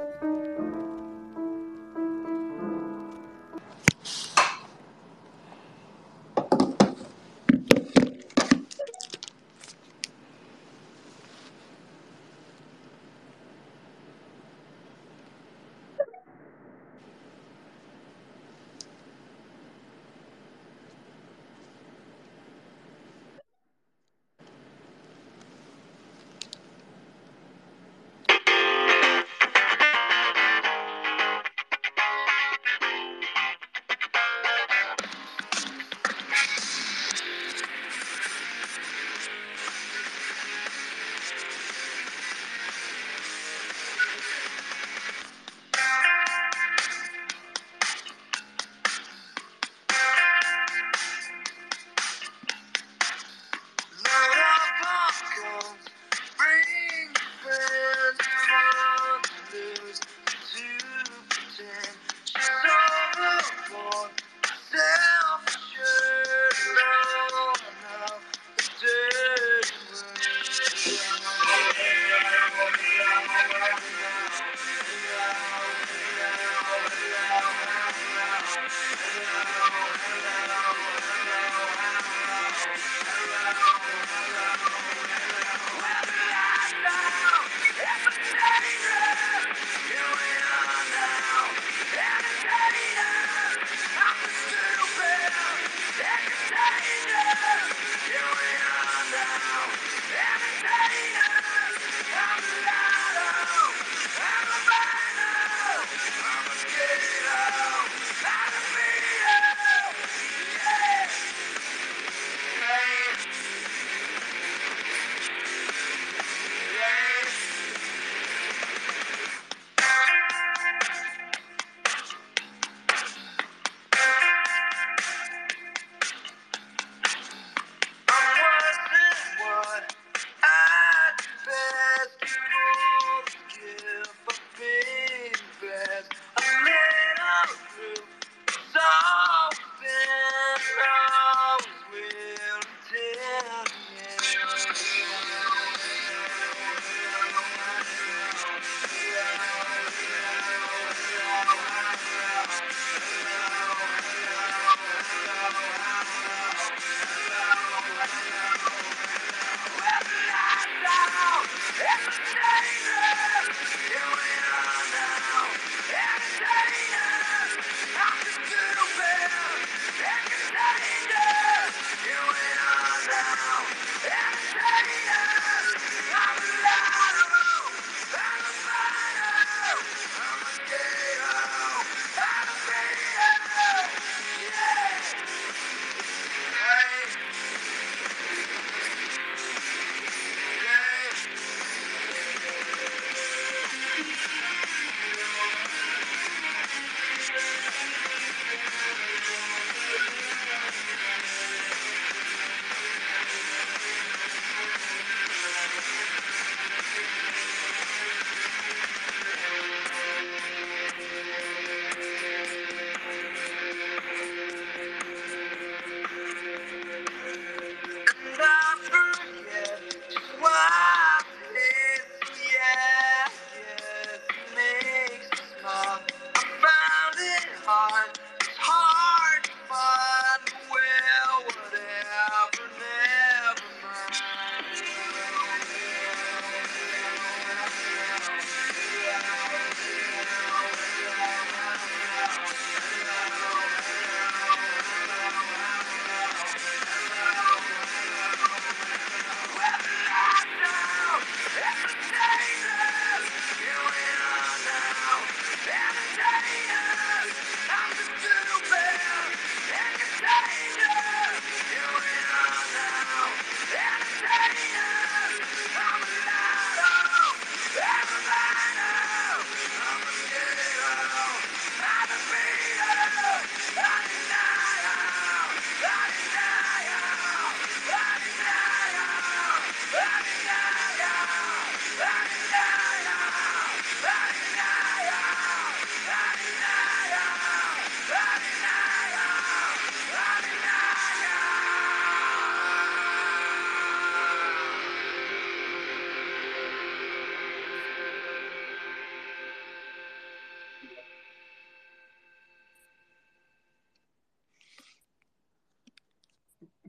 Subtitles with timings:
[0.00, 0.49] Música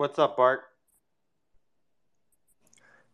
[0.01, 0.61] What's up, Bart?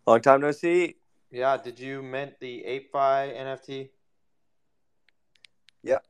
[0.06, 0.95] Long time no see.
[1.30, 3.89] Yeah, did you mint the ApeFi NFT?
[5.84, 6.06] Yep.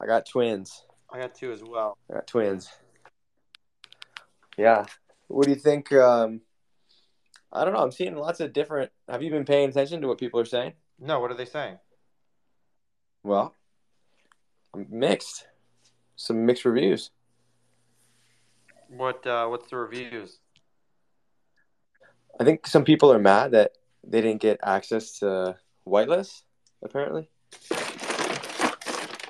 [0.00, 0.86] I got twins.
[1.12, 1.98] I got two as well.
[2.10, 2.70] I got twins.
[4.56, 4.86] Yeah.
[5.28, 5.92] What do you think?
[5.92, 6.40] Um,
[7.52, 7.80] I don't know.
[7.80, 8.90] I'm seeing lots of different.
[9.10, 10.72] Have you been paying attention to what people are saying?
[10.98, 11.76] No, what are they saying?
[13.22, 13.54] Well,
[14.88, 15.46] mixed.
[16.16, 17.10] Some mixed reviews.
[18.88, 20.38] What uh, what's the reviews?
[22.38, 23.72] I think some people are mad that
[24.04, 25.56] they didn't get access to
[25.86, 26.42] whitelist,
[26.82, 27.28] apparently.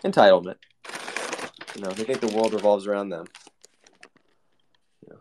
[0.05, 0.57] Entitlement.
[1.75, 3.27] You know, they think the world revolves around them.
[5.03, 5.21] You know,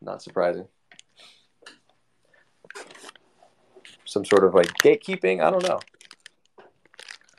[0.00, 0.66] not surprising.
[4.04, 5.42] Some sort of like gatekeeping.
[5.44, 5.80] I don't know.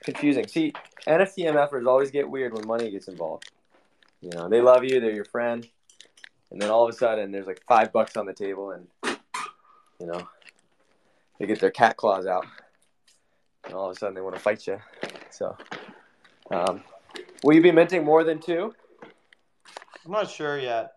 [0.04, 0.48] Confusing.
[0.48, 0.74] See,
[1.08, 3.52] NFT MFers always get weird when money gets involved.
[4.22, 5.68] You know, they love you, they're your friend,
[6.52, 8.88] and then all of a sudden there's like five bucks on the table, and
[10.00, 10.28] you know,
[11.40, 12.46] they get their cat claws out,
[13.66, 14.80] and all of a sudden they want to fight you.
[15.30, 15.56] So,
[16.52, 16.84] um,
[17.44, 18.74] will you be minting more than two?
[20.06, 20.94] I'm not sure yet.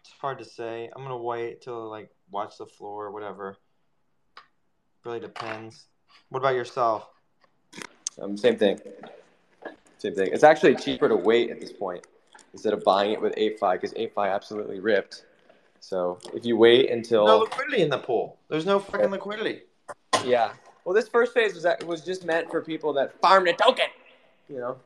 [0.00, 0.90] It's hard to say.
[0.94, 3.56] I'm gonna wait till like watch the floor or whatever.
[5.04, 5.86] Really depends.
[6.30, 7.08] What about yourself?
[8.20, 8.80] Um, same thing.
[9.98, 10.30] Same thing.
[10.32, 12.06] It's actually cheaper to wait at this point
[12.52, 15.24] instead of buying it with ApeFi because ApeFi absolutely ripped.
[15.80, 18.38] So if you wait until no liquidity in the pool.
[18.48, 19.62] There's no fucking liquidity.
[20.24, 20.52] Yeah.
[20.84, 23.86] Well, this first phase was was just meant for people that farmed a token.
[24.48, 24.76] You know,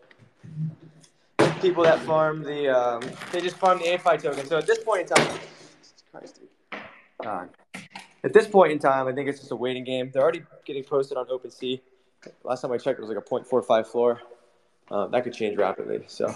[1.61, 3.03] people that farm the um,
[3.33, 4.47] they just farm the ApeFi token.
[4.47, 6.81] So at this point in time, Jesus Christ, dude.
[7.25, 7.47] Uh,
[8.25, 10.11] at this point in time, I think it's just a waiting game.
[10.13, 11.81] They're already getting posted on OpenSea.
[12.43, 14.23] Last time I checked, it was like a 0.45 floor.
[14.91, 16.05] Uh, that could change rapidly.
[16.07, 16.35] So,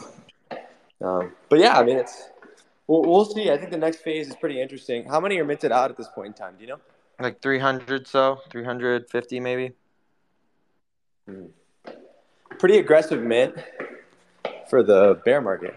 [1.00, 2.28] um, but yeah, I mean, it's
[2.86, 3.50] we'll, we'll see.
[3.50, 5.06] I think the next phase is pretty interesting.
[5.06, 6.54] How many are minted out at this point in time?
[6.56, 6.80] Do you know?
[7.20, 9.72] Like 300 so, 350 maybe.
[11.28, 11.46] Hmm.
[12.58, 13.54] Pretty aggressive mint
[14.68, 15.74] for the bear market.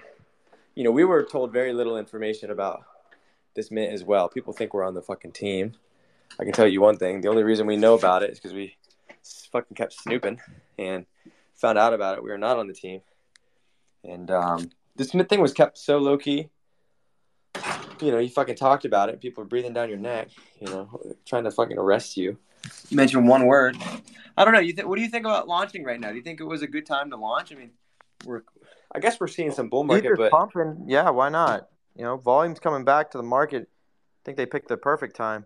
[0.76, 2.84] You know, we were told very little information about
[3.56, 4.30] this mint as well.
[4.30, 5.74] People think we're on the fucking team.
[6.40, 8.54] I can tell you one thing: the only reason we know about it is because
[8.54, 8.78] we
[9.52, 10.40] fucking kept snooping
[10.78, 11.06] and
[11.56, 12.24] found out about it.
[12.24, 13.02] We were not on the team,
[14.04, 16.50] and um, this thing was kept so low key.
[18.00, 19.22] You know, you fucking talked about it.
[19.22, 20.30] People are breathing down your neck.
[20.60, 22.38] You know, trying to fucking arrest you.
[22.90, 23.78] You mentioned one word.
[24.38, 24.60] I don't know.
[24.60, 26.10] You th- what do you think about launching right now?
[26.10, 27.52] Do you think it was a good time to launch?
[27.52, 27.72] I mean,
[28.26, 28.42] we're
[28.94, 30.86] I guess we're seeing some bull market, but pumping.
[30.88, 31.70] Yeah, why not?
[31.96, 33.64] You know, volume's coming back to the market.
[33.64, 35.46] I think they picked the perfect time.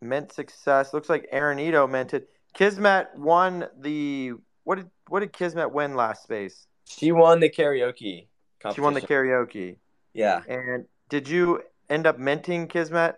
[0.00, 0.94] Mint success.
[0.94, 2.26] Looks like Aaron Ito minted.
[2.54, 4.32] Kismet won the
[4.64, 6.66] what did what did Kismet win last space?
[6.98, 8.26] She won the karaoke.
[8.74, 9.76] She won the karaoke.
[10.12, 10.42] Yeah.
[10.48, 13.16] And did you end up minting Kismet?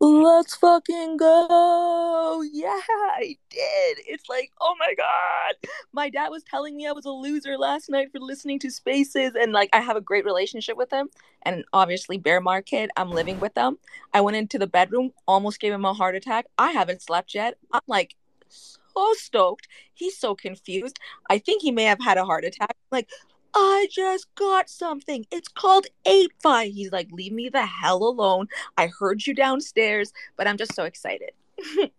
[0.00, 2.42] Let's fucking go.
[2.52, 3.98] Yeah, I did.
[4.06, 5.54] It's like, oh my God.
[5.92, 9.32] My dad was telling me I was a loser last night for listening to Spaces.
[9.40, 11.08] And like, I have a great relationship with him.
[11.42, 13.78] And obviously, Bear Market, I'm living with them.
[14.12, 16.46] I went into the bedroom, almost gave him a heart attack.
[16.58, 17.56] I haven't slept yet.
[17.72, 18.16] I'm like,
[18.48, 18.80] so
[19.16, 19.68] stoked.
[19.92, 20.98] He's so confused.
[21.28, 22.76] I think he may have had a heart attack.
[22.90, 23.08] Like,
[23.54, 25.26] I just got something.
[25.30, 26.72] It's called ApeFi.
[26.72, 28.48] He's like, leave me the hell alone.
[28.76, 31.30] I heard you downstairs, but I'm just so excited.
[31.78, 31.90] you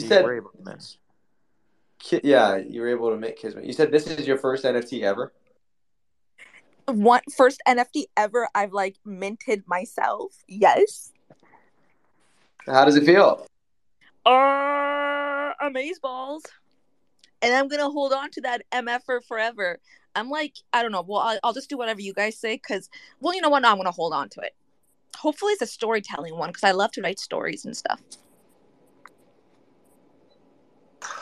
[0.00, 0.24] said,
[2.22, 3.64] yeah, you were able to make Kismet.
[3.64, 5.32] You said this is your first NFT ever?
[6.86, 10.32] One first NFT ever I've like minted myself.
[10.46, 11.12] Yes.
[12.66, 13.46] How does it feel?
[14.24, 14.30] Uh,
[15.68, 16.44] amaze balls.
[17.40, 19.78] And I'm gonna hold on to that MF for forever.
[20.18, 21.04] I'm like, I don't know.
[21.06, 23.60] Well, I'll, I'll just do whatever you guys say because, well, you know what?
[23.60, 24.54] No, I'm going to hold on to it.
[25.16, 28.00] Hopefully, it's a storytelling one because I love to write stories and stuff.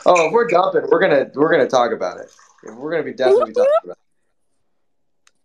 [0.05, 2.31] Oh, if we're dumping, we're gonna we're gonna talk about it.
[2.63, 4.06] We're gonna be definitely talking about it.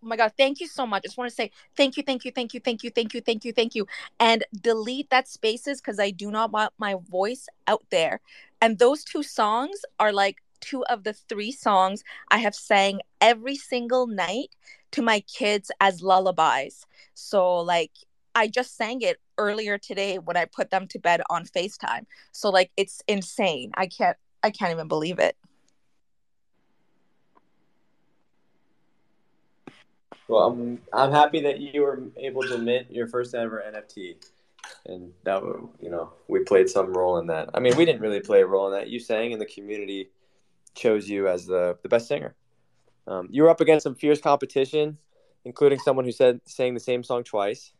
[0.03, 1.03] Oh my god, thank you so much.
[1.05, 3.21] I just want to say thank you, thank you, thank you, thank you, thank you,
[3.21, 3.87] thank you, thank you.
[4.19, 8.21] And delete that spaces because I do not want my voice out there.
[8.61, 13.55] And those two songs are like two of the three songs I have sang every
[13.57, 14.49] single night
[14.93, 16.85] to my kids as lullabies.
[17.15, 17.93] So, like,
[18.35, 22.07] I just sang it earlier today when I put them to bed on FaceTime.
[22.33, 23.71] So, like, it's insane.
[23.75, 25.37] I can't, I can't even believe it.
[30.33, 34.17] Well, I'm, I'm happy that you were able to mint your first ever NFT.
[34.87, 35.43] And that,
[35.81, 37.51] you know, we played some role in that.
[37.55, 38.89] I mean, we didn't really play a role in that.
[38.89, 40.11] You sang and the community
[40.75, 42.35] chose you as the, the best singer.
[43.07, 44.97] Um, you were up against some fierce competition.
[45.45, 47.73] including someone who said sang the same song twice,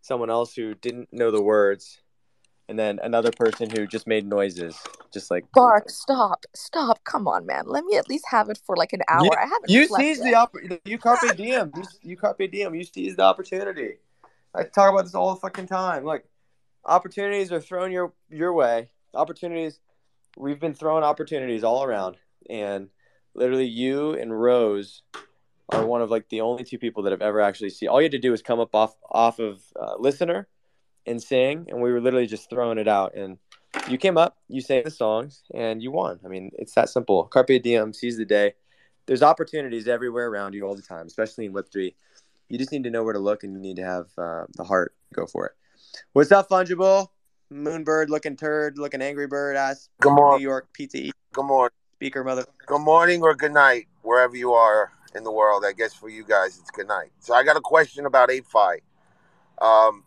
[0.00, 2.00] someone else who didn't know the words,
[2.68, 4.78] and then another person who just made noises,
[5.12, 7.02] just like Bark, stop, stop.
[7.04, 7.64] Come on, man.
[7.66, 9.24] Let me at least have it for like an hour.
[9.24, 9.70] You, I haven't.
[9.70, 11.72] you slept seize the opp- you carpe diem.
[11.74, 12.74] You, you carpe diem.
[12.74, 13.96] You seize the opportunity.
[14.54, 16.04] I talk about this all the fucking time.
[16.04, 16.24] Like
[16.84, 18.90] opportunities are thrown your your way.
[19.14, 19.80] Opportunities.
[20.36, 22.16] We've been throwing opportunities all around,
[22.50, 22.88] and
[23.34, 25.02] literally, you and Rose
[25.70, 27.88] are one of like the only two people that have ever actually seen.
[27.88, 30.46] All you had to do was come up off off of uh, listener
[31.08, 33.14] and sing, and we were literally just throwing it out.
[33.14, 33.38] And
[33.88, 36.20] you came up, you sang the songs, and you won.
[36.24, 37.24] I mean, it's that simple.
[37.24, 38.54] Carpe diem, seize the day.
[39.06, 41.94] There's opportunities everywhere around you all the time, especially in Web three.
[42.48, 44.64] You just need to know where to look, and you need to have uh, the
[44.64, 45.52] heart to go for it.
[46.12, 47.08] What's up, fungible?
[47.52, 49.88] Moonbird looking turd, looking angry bird ass.
[50.00, 50.48] Good morning, New.
[50.48, 51.74] York pizza eat Good morning.
[51.96, 52.44] speaker mother.
[52.66, 55.64] Good morning or good night, wherever you are in the world.
[55.66, 57.10] I guess for you guys, it's good night.
[57.20, 58.80] So I got a question about ApeFi.
[59.60, 60.04] Um,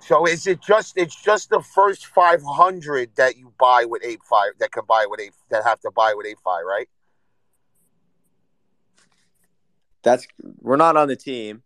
[0.00, 4.72] so is it just it's just the first 500 that you buy with ApeFi that
[4.72, 6.88] can buy with 8 that have to buy with ApeFi, right?
[10.02, 10.26] That's
[10.60, 11.62] we're not on the team,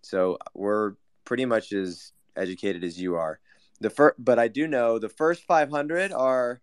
[0.00, 3.38] so we're pretty much as educated as you are.
[3.80, 6.62] The first, but I do know the first 500 are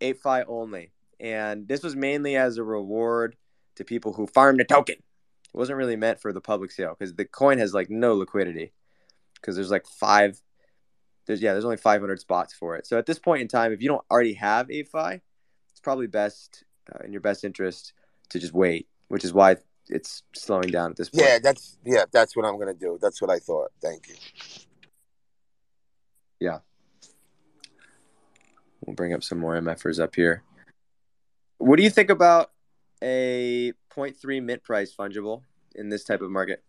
[0.00, 0.90] ApeFi only,
[1.20, 3.36] and this was mainly as a reward
[3.76, 4.96] to people who farmed a token.
[4.96, 8.72] It wasn't really meant for the public sale because the coin has like no liquidity
[9.40, 10.40] because there's like five.
[11.26, 12.86] There's yeah, there's only 500 spots for it.
[12.86, 15.20] So at this point in time, if you don't already have ApeFi,
[15.70, 17.92] it's probably best uh, in your best interest
[18.30, 19.56] to just wait, which is why
[19.88, 21.26] it's slowing down at this point.
[21.26, 22.98] Yeah, that's yeah, that's what I'm gonna do.
[23.00, 23.70] That's what I thought.
[23.80, 24.14] Thank you.
[26.40, 26.58] Yeah.
[28.80, 30.42] We'll bring up some more MFers up here.
[31.58, 32.50] What do you think about
[33.02, 35.42] a 0.3 mint price fungible
[35.74, 36.64] in this type of market?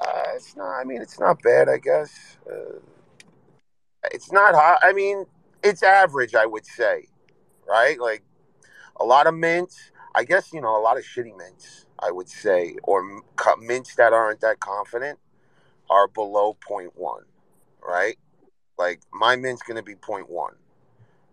[0.00, 0.80] Uh, it's not.
[0.80, 1.68] I mean, it's not bad.
[1.68, 2.78] I guess uh,
[4.12, 4.78] it's not hot.
[4.82, 5.26] I mean,
[5.62, 6.34] it's average.
[6.34, 7.06] I would say,
[7.66, 7.98] right?
[7.98, 8.22] Like
[8.96, 9.90] a lot of mints.
[10.14, 11.86] I guess you know a lot of shitty mints.
[11.98, 13.22] I would say, or
[13.60, 15.18] mints that aren't that confident
[15.88, 16.90] are below 0.1,
[17.82, 18.16] right?
[18.78, 20.26] Like my mint's going to be 0.1,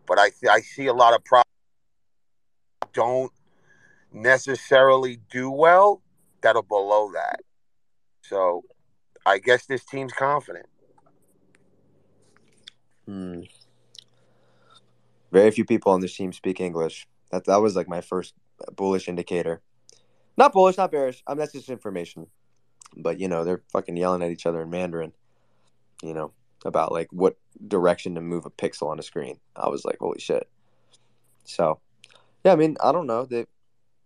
[0.05, 1.45] but I th- I see a lot of problems
[2.93, 3.31] don't
[4.13, 6.01] necessarily do well
[6.41, 7.41] that are below that.
[8.21, 8.63] So
[9.25, 10.67] I guess this team's confident.
[13.05, 13.41] Hmm.
[15.31, 17.07] Very few people on this team speak English.
[17.31, 18.33] That that was like my first
[18.75, 19.61] bullish indicator.
[20.37, 21.23] Not bullish, not bearish.
[21.27, 22.27] I mean, that's just information.
[22.95, 25.13] But you know, they're fucking yelling at each other in Mandarin.
[26.03, 26.33] You know
[26.65, 27.37] about like what
[27.67, 29.39] direction to move a pixel on a screen.
[29.55, 30.47] I was like, holy shit.
[31.43, 31.79] So,
[32.43, 33.25] yeah, I mean, I don't know.
[33.25, 33.45] They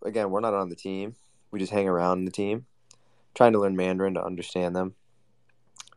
[0.04, 1.16] again, we're not on the team.
[1.52, 2.66] We just hang around the team,
[3.36, 4.96] trying to learn Mandarin to understand them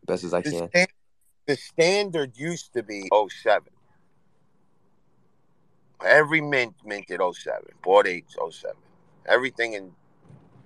[0.06, 0.68] best as I The, can.
[0.68, 0.86] stan-
[1.46, 3.68] the standard used to be 07.
[6.04, 7.62] Every mint minted 07.
[7.82, 8.76] Board 8 07.
[9.26, 9.92] Everything in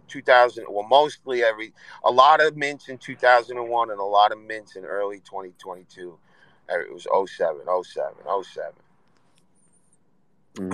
[0.09, 1.73] 2000, well, mostly every,
[2.05, 6.19] a lot of mints in 2001 and a lot of mints in early 2022.
[6.71, 8.73] Uh, It was 07, 07, 07.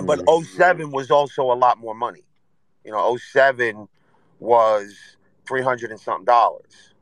[0.05, 0.45] But Mm.
[0.45, 2.23] 07 was also a lot more money.
[2.83, 3.87] You know, 07
[4.39, 5.17] was
[5.49, 6.93] 300 and something dollars.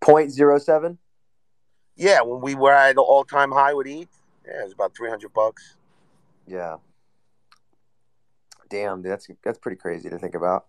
[0.00, 0.98] Point zero seven.
[1.96, 4.08] Yeah, when we were at an all time high with ETH,
[4.46, 5.76] yeah, it was about 300 bucks.
[6.46, 6.76] Yeah.
[8.68, 10.66] Damn, dude, that's that's pretty crazy to think about.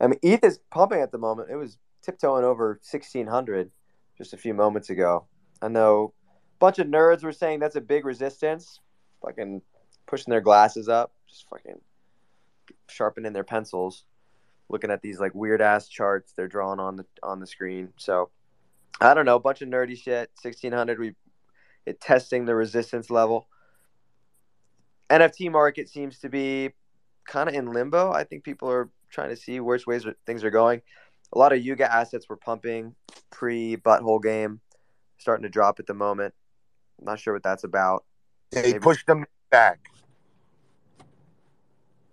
[0.00, 1.50] I mean, ETH is pumping at the moment.
[1.50, 3.70] It was tiptoeing over sixteen hundred
[4.18, 5.26] just a few moments ago.
[5.62, 8.80] I know a bunch of nerds were saying that's a big resistance.
[9.24, 9.62] Fucking
[10.06, 11.80] pushing their glasses up, just fucking
[12.88, 14.04] sharpening their pencils,
[14.72, 17.90] looking at these like weird ass charts they're drawing on the on the screen.
[17.98, 18.30] So
[19.00, 20.30] I don't know, a bunch of nerdy shit.
[20.40, 21.14] Sixteen hundred, we
[21.86, 23.48] it testing the resistance level.
[25.10, 26.70] NFT market seems to be
[27.26, 28.10] kind of in limbo.
[28.12, 30.80] I think people are trying to see which ways things are going.
[31.34, 32.94] A lot of Yuga assets were pumping
[33.30, 34.60] pre butthole game,
[35.18, 36.34] starting to drop at the moment.
[36.98, 38.04] I'm not sure what that's about.
[38.50, 39.80] They Maybe- pushed them back.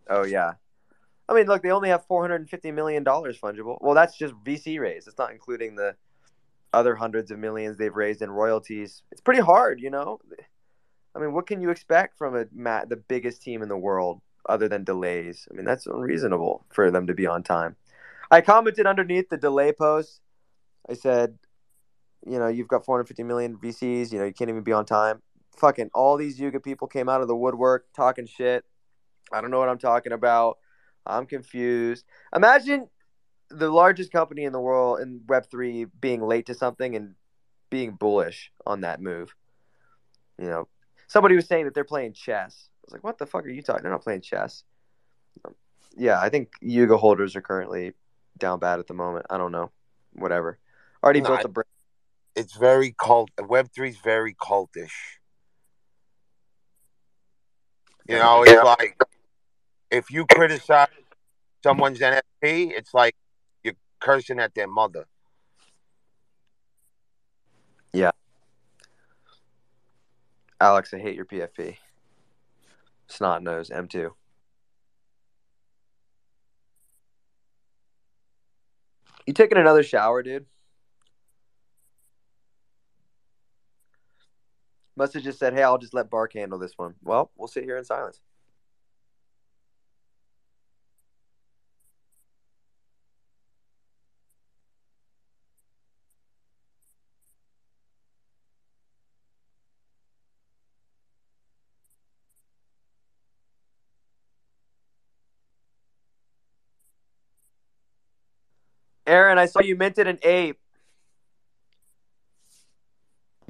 [0.10, 0.54] Oh yeah,
[1.30, 3.78] I mean, look, they only have 450 million dollars fungible.
[3.82, 5.08] Well, that's just VC raised.
[5.08, 5.96] It's not including the
[6.74, 9.04] other hundreds of millions they've raised in royalties.
[9.12, 10.20] It's pretty hard, you know.
[11.16, 14.22] I mean, what can you expect from a ma- the biggest team in the world
[14.48, 15.48] other than delays?
[15.52, 17.76] I mean, that's unreasonable for them to be on time.
[18.32, 20.22] I commented underneath the delay post.
[20.90, 21.38] I said,
[22.26, 24.12] you know, you've got 450 million VCs.
[24.12, 25.22] You know, you can't even be on time.
[25.58, 28.66] Fucking all these Yuga people came out of the woodwork talking shit.
[29.32, 30.58] I don't know what I'm talking about.
[31.10, 32.06] I'm confused.
[32.36, 32.88] Imagine
[33.50, 37.16] the largest company in the world in Web three being late to something and
[37.70, 39.36] being bullish on that move.
[40.38, 40.68] You know,
[41.08, 42.70] somebody was saying that they're playing chess.
[42.70, 43.84] I was like, what the fuck are you talking?
[43.84, 44.64] They're not playing chess.
[45.46, 45.56] Um,
[45.98, 47.94] yeah, I think Yuga holders are currently
[48.38, 49.26] down bad at the moment.
[49.30, 49.72] I don't know.
[50.14, 50.60] Whatever.
[51.04, 51.68] Already No, built a brand.
[52.36, 53.32] It's very cult.
[53.48, 55.18] Web three is very cultish.
[58.08, 58.98] You know, it's like
[59.92, 60.88] if you criticize
[61.64, 63.16] someone's NFT, it's like
[63.64, 65.08] you're cursing at their mother.
[67.94, 68.12] Yeah.
[70.62, 71.78] Alex, I hate your PFP.
[73.08, 74.12] Snot nose M2.
[79.26, 80.46] You taking another shower, dude?
[84.96, 87.64] Must have just said, "Hey, I'll just let Bark handle this one." Well, we'll sit
[87.64, 88.20] here in silence.
[109.10, 110.60] Aaron, I saw you minted an ape.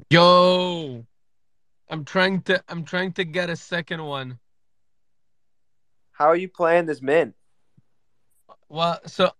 [0.08, 1.04] Yo,
[1.90, 4.38] I'm trying to I'm trying to get a second one.
[6.12, 7.34] How are you playing this mint?
[8.70, 9.32] Well, so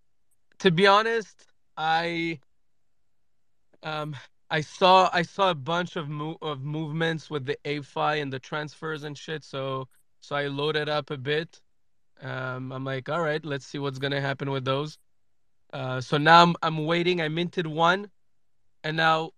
[0.58, 1.46] to be honest,
[1.78, 2.38] I
[3.82, 4.14] um
[4.50, 8.38] I saw I saw a bunch of mo- of movements with the ApeFi and the
[8.38, 9.42] transfers and shit.
[9.42, 9.88] So
[10.20, 11.62] so I loaded up a bit.
[12.20, 14.98] Um, I'm like, all right, let's see what's gonna happen with those.
[15.72, 17.20] Uh, so now I'm I'm waiting.
[17.20, 18.10] I minted one,
[18.84, 19.30] and now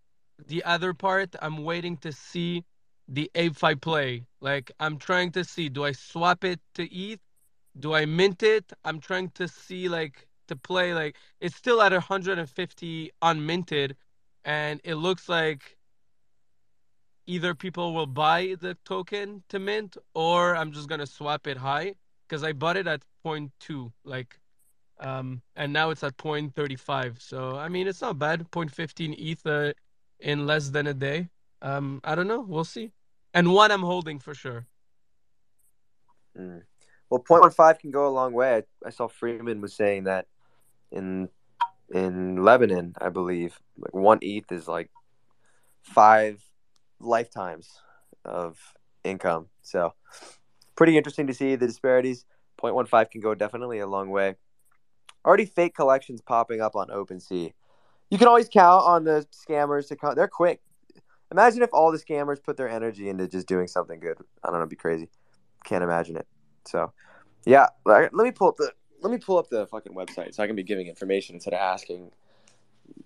[0.46, 2.64] the other part I'm waiting to see
[3.08, 4.26] the ApeFi play.
[4.40, 7.20] Like I'm trying to see, do I swap it to ETH?
[7.78, 8.72] Do I mint it?
[8.84, 13.94] I'm trying to see like to play like it's still at 150 unminted,
[14.44, 15.76] and it looks like
[17.26, 21.94] either people will buy the token to mint or I'm just gonna swap it high
[22.28, 24.38] because I bought it at 0.2 like
[25.00, 29.72] um and now it's at 0.35 so I mean it's not bad 0.15 ETH uh,
[30.20, 31.28] in less than a day
[31.60, 32.92] um I don't know we'll see
[33.34, 34.66] and one I'm holding for sure
[36.38, 36.62] Mm.
[37.10, 38.56] Well, 0.15 can go a long way.
[38.56, 40.26] I, I saw Freeman was saying that
[40.90, 41.28] in
[41.92, 44.90] in Lebanon, I believe, like one ETH is like
[45.82, 46.42] five
[47.00, 47.68] lifetimes
[48.24, 48.58] of
[49.04, 49.48] income.
[49.60, 49.92] So,
[50.74, 52.24] pretty interesting to see the disparities.
[52.62, 54.36] 0.15 can go definitely a long way.
[55.24, 57.52] Already fake collections popping up on OpenSea.
[58.10, 60.14] You can always count on the scammers to come.
[60.14, 60.60] They're quick.
[61.30, 64.18] Imagine if all the scammers put their energy into just doing something good.
[64.44, 65.08] I don't know, it'd be crazy.
[65.64, 66.26] Can't imagine it.
[66.66, 66.92] So,
[67.46, 70.46] yeah, let me pull up the let me pull up the fucking website so I
[70.46, 72.12] can be giving information instead of asking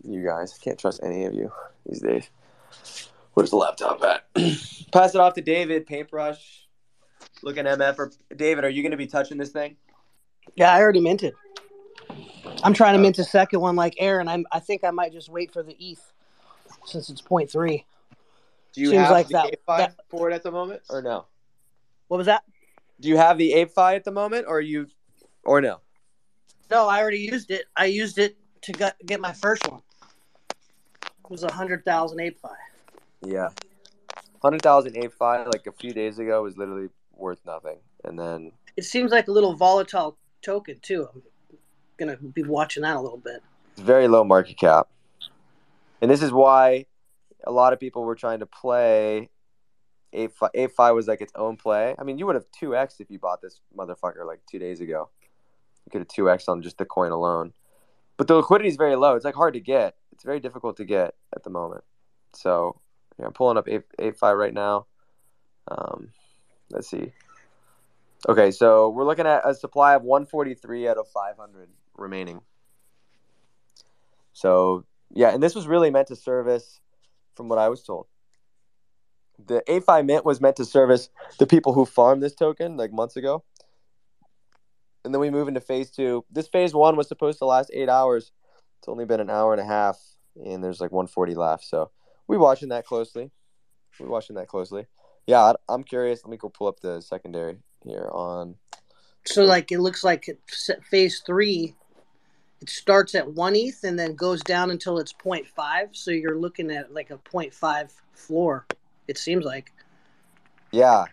[0.02, 0.54] you guys.
[0.60, 1.50] I can't trust any of you
[1.86, 2.28] these days.
[3.34, 4.26] Where's the laptop at?
[4.92, 5.86] Pass it off to David.
[5.86, 6.66] Paintbrush.
[7.42, 9.76] Looking MF or David, are you going to be touching this thing?
[10.54, 11.34] Yeah, I already minted.
[12.62, 14.28] I'm trying to uh, mint a second one like Aaron.
[14.28, 16.12] I'm, I think I might just wait for the ETH
[16.84, 17.84] since it's 0.3.
[18.72, 21.02] Do you Seems have like the that- ApeFi that- for it at the moment, or
[21.02, 21.26] no?
[22.08, 22.44] What was that?
[23.00, 24.86] Do you have the ApeFi at the moment, or you,
[25.44, 25.80] or no?
[26.70, 27.66] No, I already used it.
[27.76, 29.82] I used it to get, get my first one.
[31.02, 32.54] It was a hundred thousand ApeFi.
[33.24, 33.48] Yeah,
[34.42, 38.84] hundred thousand ApeFi like a few days ago was literally worth nothing, and then It
[38.84, 41.08] seems like a little volatile token too.
[41.98, 43.42] I'm gonna be watching that a little bit.
[43.72, 44.88] It's very low market cap.
[46.00, 46.86] And this is why
[47.46, 49.30] a lot of people were trying to play
[50.14, 50.50] ApeFi.
[50.54, 51.94] ApeFi was like its own play.
[51.98, 55.08] I mean, you would have 2x if you bought this motherfucker like two days ago.
[55.84, 57.52] You could have 2x on just the coin alone.
[58.16, 59.14] But the liquidity is very low.
[59.14, 59.96] It's like hard to get.
[60.12, 61.84] It's very difficult to get at the moment.
[62.34, 62.80] So
[63.18, 64.86] yeah, I'm pulling up Ape, ApeFi right now.
[65.68, 66.10] Um,
[66.70, 67.12] let's see.
[68.28, 72.40] Okay, so we're looking at a supply of 143 out of 500 remaining.
[74.32, 76.80] So yeah, and this was really meant to service,
[77.34, 78.06] from what I was told.
[79.44, 83.16] The ApeFi mint was meant to service the people who farmed this token like months
[83.16, 83.44] ago.
[85.04, 86.24] And then we move into phase two.
[86.30, 88.32] This phase one was supposed to last eight hours.
[88.78, 89.98] It's only been an hour and a half,
[90.44, 91.64] and there's like 140 left.
[91.64, 91.90] So
[92.26, 93.30] we're watching that closely.
[94.00, 94.86] We're watching that closely.
[95.26, 96.24] Yeah, I'm curious.
[96.24, 98.56] Let me go pull up the secondary here on.
[99.24, 100.28] So like it looks like
[100.90, 101.74] phase three,
[102.60, 105.46] it starts at one ETH and then goes down until it's 0.5.
[105.92, 108.66] So you're looking at like a 0.5 floor.
[109.08, 109.72] It seems like.
[110.72, 111.04] Yeah,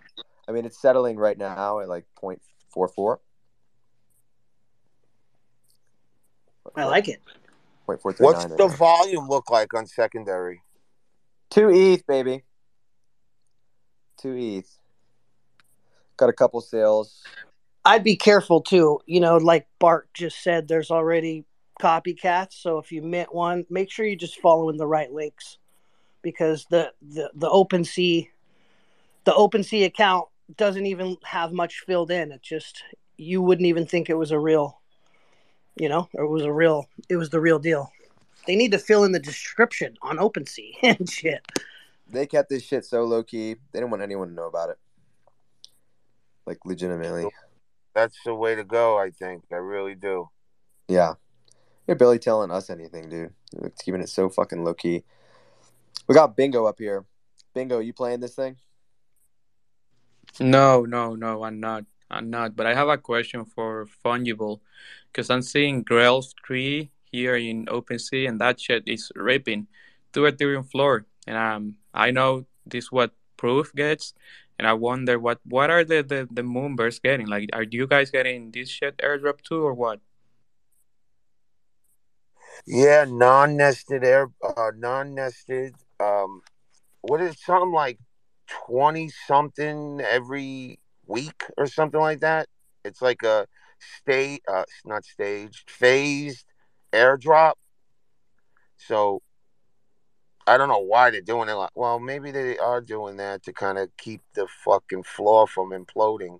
[0.47, 3.17] I mean it's settling right now at like 0.44.
[6.75, 7.21] I like it.
[7.85, 8.57] Point four three What's nine.
[8.57, 10.63] the volume look like on secondary?
[11.49, 12.43] Two ETH, baby.
[14.17, 14.79] Two ETH.
[16.17, 17.23] Got a couple sales.
[17.85, 18.99] I'd be careful too.
[19.05, 21.45] You know, like Bart just said, there's already
[21.81, 22.53] copycats.
[22.53, 25.57] So if you mint one, make sure you're just follow in the right links,
[26.21, 28.29] because the the the OpenSea,
[29.25, 32.31] the OpenSea account doesn't even have much filled in.
[32.31, 32.83] It just
[33.17, 34.79] you wouldn't even think it was a real,
[35.75, 36.87] you know, it was a real.
[37.09, 37.91] It was the real deal.
[38.47, 41.45] They need to fill in the description on OpenSea and shit.
[42.07, 43.55] They kept this shit so low key.
[43.71, 44.77] They didn't want anyone to know about it.
[46.45, 47.29] Like legitimately.
[47.93, 48.97] That's the way to go.
[48.97, 49.43] I think.
[49.51, 50.29] I really do.
[50.87, 51.13] Yeah.
[51.87, 53.33] You're barely telling us anything, dude.
[53.61, 55.03] It's keeping it so fucking low key.
[56.07, 57.05] We got Bingo up here.
[57.53, 58.55] Bingo, you playing this thing?
[60.39, 61.85] No, no, no, I'm not.
[62.09, 62.55] I'm not.
[62.55, 64.61] But I have a question for Fungible
[65.11, 69.67] because I'm seeing Grails tree here in OpenSea and that shit is ripping
[70.13, 71.05] to Ethereum floor.
[71.27, 74.13] And um, I know this what proof gets.
[74.59, 77.27] And I wonder what what are the, the, the Moonbirds getting?
[77.27, 79.99] Like, are you guys getting this shit airdrop too or what?
[82.65, 85.75] Yeah, non-nested air, uh, non-nested.
[85.99, 86.41] Um,
[87.01, 87.99] what is something like
[88.47, 92.47] twenty something every week or something like that?
[92.85, 93.47] It's like a
[93.79, 96.45] state, uh, not staged, phased
[96.93, 97.53] airdrop.
[98.77, 99.21] So
[100.45, 101.53] I don't know why they're doing it.
[101.53, 105.69] Like, well, maybe they are doing that to kind of keep the fucking floor from
[105.71, 106.39] imploding.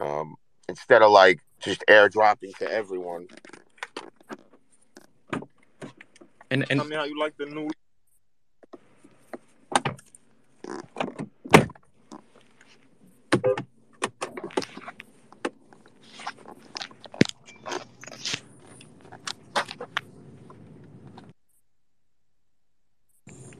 [0.00, 0.36] Um,
[0.68, 3.28] instead of like just airdropping to everyone.
[6.50, 7.70] And and Tell me how you like the new.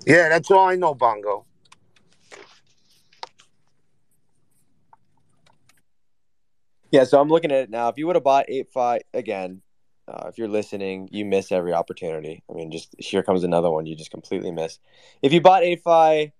[0.06, 1.44] Yeah, that's all I know, Bongo.
[6.92, 7.88] Yeah, so I'm looking at it now.
[7.88, 9.62] If you would have bought ApeFi again,
[10.06, 12.44] uh, if you're listening, you miss every opportunity.
[12.48, 14.78] I mean, just here comes another one you just completely miss.
[15.22, 16.30] If you bought ApeFi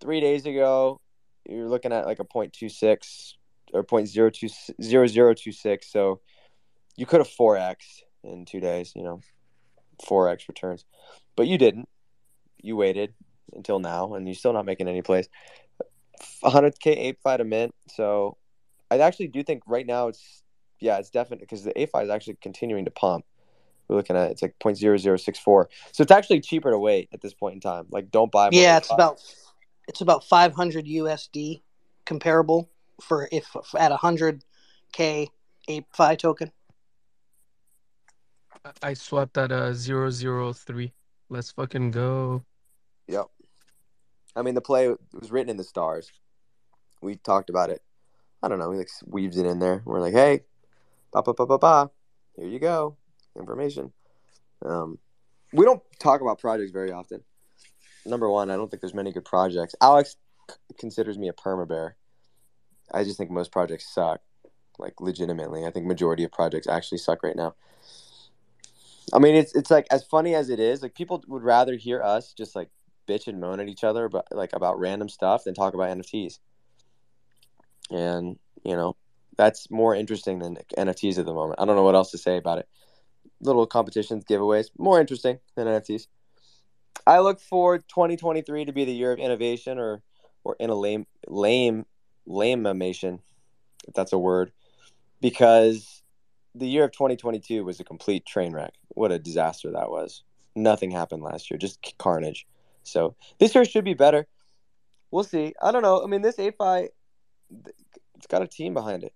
[0.00, 1.02] three days ago,
[1.46, 3.36] you're looking at like a point two six
[3.74, 4.48] or point zero two
[4.82, 5.92] zero zero two six.
[5.92, 6.20] So
[6.96, 8.92] you could have four x in two days.
[8.96, 9.20] You know,
[10.06, 10.86] four x returns,
[11.36, 11.86] but you didn't.
[12.64, 13.14] You waited
[13.52, 15.28] until now, and you're still not making any plays.
[16.42, 17.74] 100k ApeFi a mint.
[17.94, 18.38] So
[18.90, 20.42] I actually do think right now it's
[20.80, 23.24] yeah, it's definite because the ApeFi is actually continuing to pump.
[23.88, 25.66] We're looking at it's like 0.0064.
[25.92, 27.86] So it's actually cheaper to wait at this point in time.
[27.90, 28.78] Like don't buy more Yeah, ApeFi.
[28.78, 29.20] it's about
[29.88, 31.62] it's about 500 USD
[32.06, 32.70] comparable
[33.02, 35.28] for if at 100k
[35.68, 36.50] ApeFi token.
[38.64, 40.94] I- I swapped at a uh, zero zero three.
[41.28, 42.44] Let's fucking go.
[43.08, 43.26] Yep.
[44.36, 46.10] I mean the play was written in the stars.
[47.02, 47.82] We talked about it.
[48.42, 49.82] I don't know, we like weaves it in there.
[49.84, 50.40] We're like, hey,
[51.12, 51.90] ba ba ba ba ba.
[52.36, 52.96] Here you go.
[53.36, 53.92] Information.
[54.64, 54.98] Um
[55.52, 57.22] we don't talk about projects very often.
[58.06, 59.74] Number one, I don't think there's many good projects.
[59.80, 60.16] Alex
[60.50, 61.96] c- considers me a perma bear.
[62.92, 64.20] I just think most projects suck.
[64.78, 65.64] Like legitimately.
[65.64, 67.54] I think majority of projects actually suck right now.
[69.12, 72.02] I mean it's it's like as funny as it is, like people would rather hear
[72.02, 72.70] us just like
[73.06, 76.38] bitch and moan at each other but like about random stuff than talk about NFTs.
[77.90, 78.96] And, you know,
[79.36, 81.60] that's more interesting than NFTs at the moment.
[81.60, 82.68] I don't know what else to say about it.
[83.40, 86.06] Little competitions, giveaways, more interesting than NFTs.
[87.06, 90.02] I look for 2023 to be the year of innovation or
[90.44, 91.86] or in a lame lame
[92.28, 93.20] lamemation,
[93.88, 94.52] if that's a word,
[95.20, 96.02] because
[96.54, 98.74] the year of 2022 was a complete train wreck.
[98.88, 100.22] What a disaster that was.
[100.54, 102.46] Nothing happened last year, just carnage.
[102.84, 104.26] So this year should be better.
[105.10, 105.54] We'll see.
[105.60, 106.02] I don't know.
[106.02, 106.88] I mean, this ApeFi,
[108.16, 109.12] it's got a team behind it.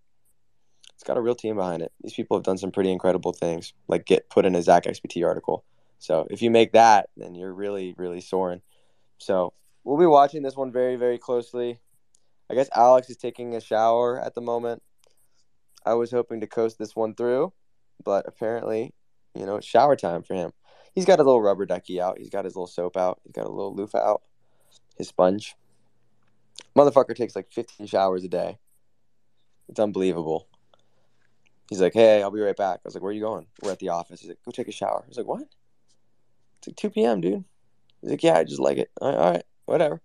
[0.94, 1.92] It's got a real team behind it.
[2.02, 5.64] These people have done some pretty incredible things, like get put in a ZachXBT article.
[6.00, 8.62] So if you make that, then you're really, really soaring.
[9.18, 9.52] So
[9.84, 11.78] we'll be watching this one very, very closely.
[12.50, 14.82] I guess Alex is taking a shower at the moment.
[15.84, 17.52] I was hoping to coast this one through,
[18.04, 18.94] but apparently,
[19.34, 20.52] you know, it's shower time for him.
[20.94, 22.18] He's got a little rubber ducky out.
[22.18, 23.20] He's got his little soap out.
[23.24, 24.22] He's got a little loofah out.
[24.96, 25.54] His sponge.
[26.76, 28.58] Motherfucker takes like 15 showers a day.
[29.68, 30.48] It's unbelievable.
[31.68, 32.78] He's like, hey, I'll be right back.
[32.78, 33.46] I was like, where are you going?
[33.62, 34.20] We're at the office.
[34.20, 35.02] He's like, go take a shower.
[35.04, 35.42] I was like, what?
[36.58, 37.44] It's like 2 p.m., dude.
[38.00, 38.90] He's like, yeah, I just like it.
[39.00, 40.00] All right, all right whatever.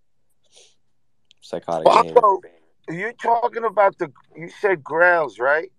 [1.42, 1.86] Psychotic.
[1.86, 2.42] Bongo,
[2.90, 4.12] you're talking about the.
[4.36, 5.72] You said Grails, right?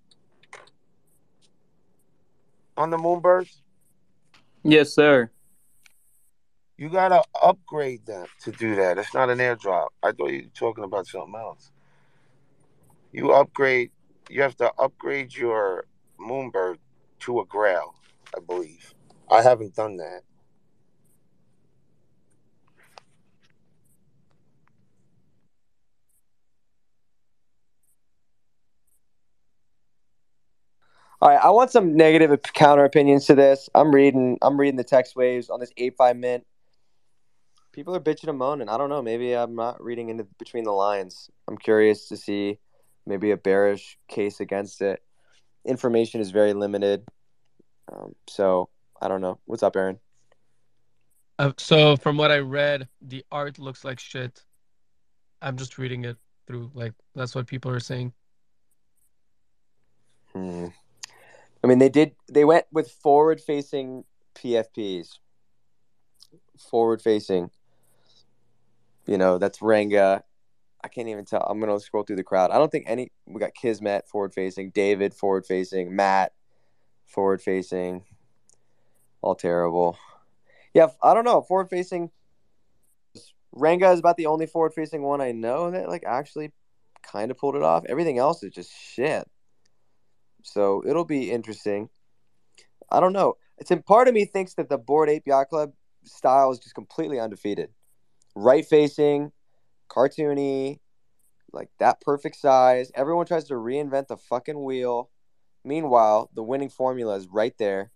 [2.77, 3.61] on the Moonbirds?
[4.65, 5.31] Yes, sir.
[6.79, 8.99] You gotta upgrade them to do that.
[8.99, 9.89] It's not an airdrop.
[10.03, 11.71] I thought you were talking about something else.
[13.13, 13.91] You upgrade.
[14.31, 15.85] You have to upgrade your
[16.19, 16.79] Moonbird
[17.21, 17.95] to a Grail,
[18.35, 18.95] I believe.
[19.31, 20.23] I haven't done that.
[31.21, 33.69] All right, I want some negative counter opinions to this.
[33.75, 34.39] I'm reading.
[34.43, 36.45] I'm reading the text waves on this ApeFi mint.
[37.73, 38.69] People are bitching and moaning.
[38.69, 39.03] I don't know.
[39.03, 41.31] Maybe I'm not reading into between the lines.
[41.49, 42.59] I'm curious to see
[43.07, 45.03] maybe a bearish case against it.
[45.65, 47.05] Information is very limited,
[47.93, 48.69] um, so
[49.01, 49.39] I don't know.
[49.47, 49.99] What's up, Aaron?
[51.39, 54.45] Uh, so from what I read, the art looks like shit.
[55.43, 56.71] I'm just reading it through.
[56.75, 58.13] Like that's what people are saying.
[60.33, 60.69] Hmm.
[61.65, 62.15] I mean, they did.
[62.31, 65.19] They went with forward-facing PFPs.
[66.59, 67.51] Forward-facing.
[69.07, 70.21] You know, that's Renga.
[70.85, 71.41] I can't even tell.
[71.41, 72.51] I'm gonna scroll through the crowd.
[72.51, 73.13] I don't think any.
[73.25, 76.33] We got Kismet forward-facing, David forward-facing, Matt
[77.07, 78.05] forward-facing.
[79.23, 79.97] All terrible.
[80.75, 81.41] Yeah, I don't know.
[81.41, 82.11] Forward-facing.
[83.57, 86.53] Renga is about the only forward-facing one I know that like actually
[87.03, 87.87] kind of pulled it off.
[87.89, 89.27] Everything else is just shit.
[90.45, 91.89] So it'll be interesting.
[92.91, 93.35] I don't know.
[93.59, 95.73] It's in part of me thinks that the Bored Ape Yacht Club
[96.05, 97.71] style is just completely undefeated.
[98.37, 99.33] Right facing,
[99.89, 100.81] cartoony,
[101.53, 102.93] like that perfect size.
[102.95, 105.11] Everyone tries to reinvent the fucking wheel.
[105.65, 107.91] Meanwhile, the winning formula is right there.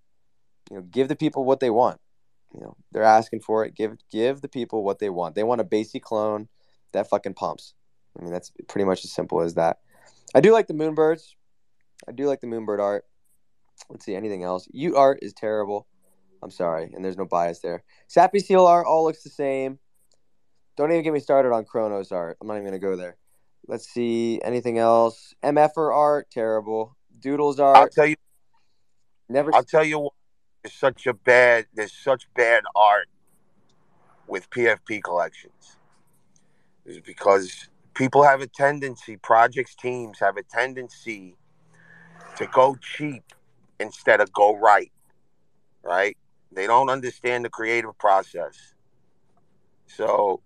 [0.70, 2.00] You know, give the people what they want.
[2.54, 3.74] You know, they're asking for it.
[3.74, 5.34] Give give the people what they want.
[5.34, 6.48] They want a basic clone
[6.92, 7.74] that fucking pumps.
[8.18, 9.80] I mean, that's pretty much as simple as that.
[10.34, 11.34] I do like the Moonbirds.
[12.06, 13.04] I do like the Moonbird art.
[13.88, 14.68] Let's see anything else.
[14.74, 15.86] y00ts art is terrible.
[16.42, 17.82] I'm sorry, and there's no bias there.
[18.06, 19.78] Sappy Seal art all looks the same.
[20.76, 22.38] Don't even get me started on Chronos art.
[22.40, 23.16] I'm not even gonna go there.
[23.66, 25.34] Let's see anything else.
[25.42, 26.96] MFer art terrible.
[27.18, 27.76] Doodles art.
[27.76, 28.16] I'll tell you.
[29.28, 29.54] Never.
[29.54, 30.12] I'll tell you what.
[30.62, 31.66] There's such a bad.
[31.74, 33.08] There's such bad art
[34.28, 35.76] with PFP collections.
[36.86, 39.16] Is because people have a tendency.
[39.16, 41.36] Projects teams have a tendency
[42.38, 43.24] to go cheap
[43.80, 44.92] instead of go right.
[45.82, 46.16] Right?
[46.52, 48.74] They don't understand the creative process.
[49.86, 50.40] So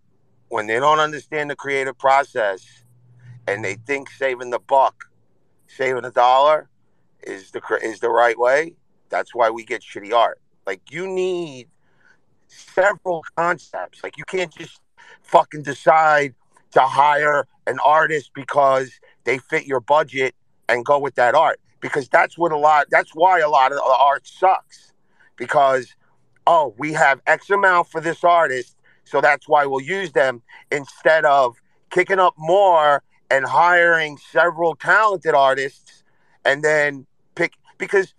[0.48, 2.64] when they don't understand the creative process
[3.46, 5.05] and they think saving the buck,
[5.66, 6.70] saving a dollar
[7.22, 8.74] is the is the right way,
[9.11, 10.40] that's why we get shitty art.
[10.66, 11.68] Like you need
[12.48, 14.02] several concepts.
[14.02, 14.81] Like you can't just
[15.22, 16.35] fucking decide
[16.72, 18.90] to hire an artist because
[19.24, 20.35] they fit your budget
[20.68, 23.77] and go with that art because that's what a lot that's why a lot of
[23.77, 24.92] the art sucks.
[25.37, 25.95] Because
[26.47, 31.25] oh we have x amount for this artist so that's why we'll use them instead
[31.25, 31.57] of
[31.90, 36.03] kicking up more and hiring several talented artists
[36.45, 38.14] and then pick because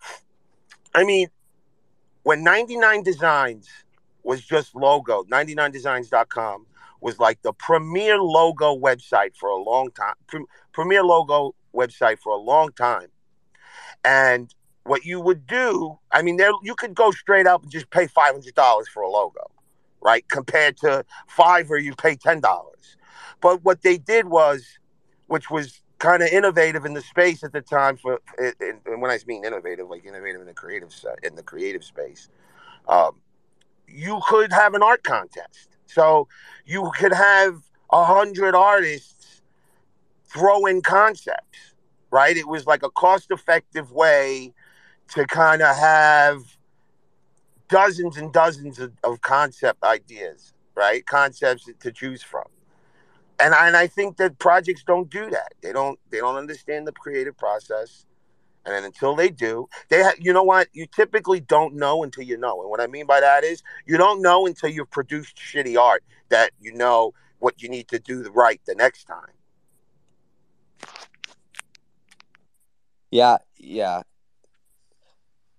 [0.96, 1.28] i mean
[2.24, 3.68] when 99 designs
[4.24, 6.66] was just logo 99designs.com
[7.02, 12.32] was like the premier logo website for a long time pre- premier logo website for
[12.34, 13.08] a long time
[14.04, 17.90] and what you would do, I mean, there you could go straight up and just
[17.90, 19.50] pay five hundred dollars for a logo,
[20.02, 20.28] right?
[20.30, 22.98] Compared to Fiverr, you pay ten dollars.
[23.42, 24.66] But what they did was,
[25.28, 27.98] which was kind of innovative in the space at the time.
[27.98, 32.30] For and when I mean innovative, like innovative in the creative in the creative space,
[32.88, 33.22] um,
[33.88, 35.70] you could have an art contest.
[35.86, 36.28] So
[36.66, 37.62] you could have
[37.92, 39.42] a hundred artists
[40.26, 41.73] throw in concepts
[42.14, 42.38] right?
[42.38, 44.54] It was like a cost effective way
[45.10, 46.44] to kind of have
[47.70, 51.04] dozens and dozens of, of, concept ideas, right?
[51.08, 52.46] Concepts to choose from.
[53.40, 55.56] And I, and I think that projects don't do that.
[55.62, 58.06] They don't they don't understand the creative process.
[58.64, 60.68] And until they do, they ha- you know what?
[60.72, 62.62] You typically don't know until you know.
[62.62, 66.04] And what I mean by that is you don't know until you've produced shitty art
[66.30, 69.34] that you know what you need to do right the next time.
[73.14, 74.02] Yeah, yeah.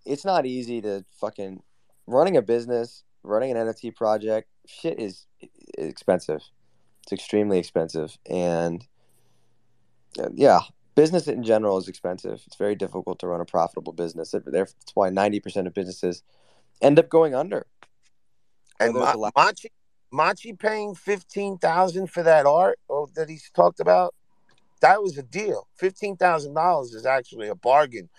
[0.04, 1.62] It's not easy to fucking
[2.08, 4.48] running a business, running an NFT project.
[4.66, 5.26] Shit is
[5.78, 6.40] expensive.
[7.04, 8.84] It's extremely expensive, and
[10.18, 10.62] uh, yeah,
[10.96, 12.42] business in general is expensive.
[12.44, 14.34] It's very difficult to run a profitable business.
[14.44, 16.24] That's why ninety percent of businesses
[16.82, 17.66] end up going under.
[18.80, 19.70] And Ma- Machi,
[20.10, 24.12] Machi paying fifteen thousand for that art oh, that he's talked about
[24.84, 25.66] that was a deal.
[25.76, 28.10] Fifteen thousand dollars is actually a bargain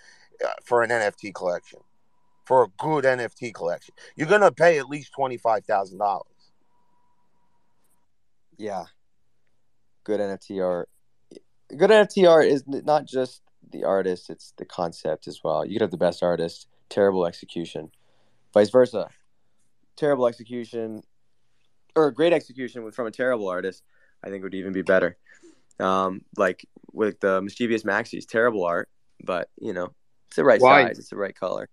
[0.43, 1.79] uh, for an NFT collection.
[2.45, 3.93] for a good NFT collection.
[4.15, 6.25] You're gonna pay at least twenty five thousand dollars.
[8.57, 8.85] Yeah.
[10.03, 10.89] Good NFT art.
[11.69, 15.65] Good NFT art is not just the artist, it's the concept as well.
[15.65, 17.91] You could have the best artist, terrible execution.
[18.53, 19.09] Vice versa.
[19.95, 21.03] Terrible execution
[21.95, 23.83] or great execution from a terrible artist,
[24.23, 25.17] I think would even be better.
[25.79, 28.89] Um, like with the mischievous Maxis, terrible art,
[29.23, 29.93] but you know,
[30.27, 30.87] it's the right Why?
[30.87, 31.69] size, it's the right color.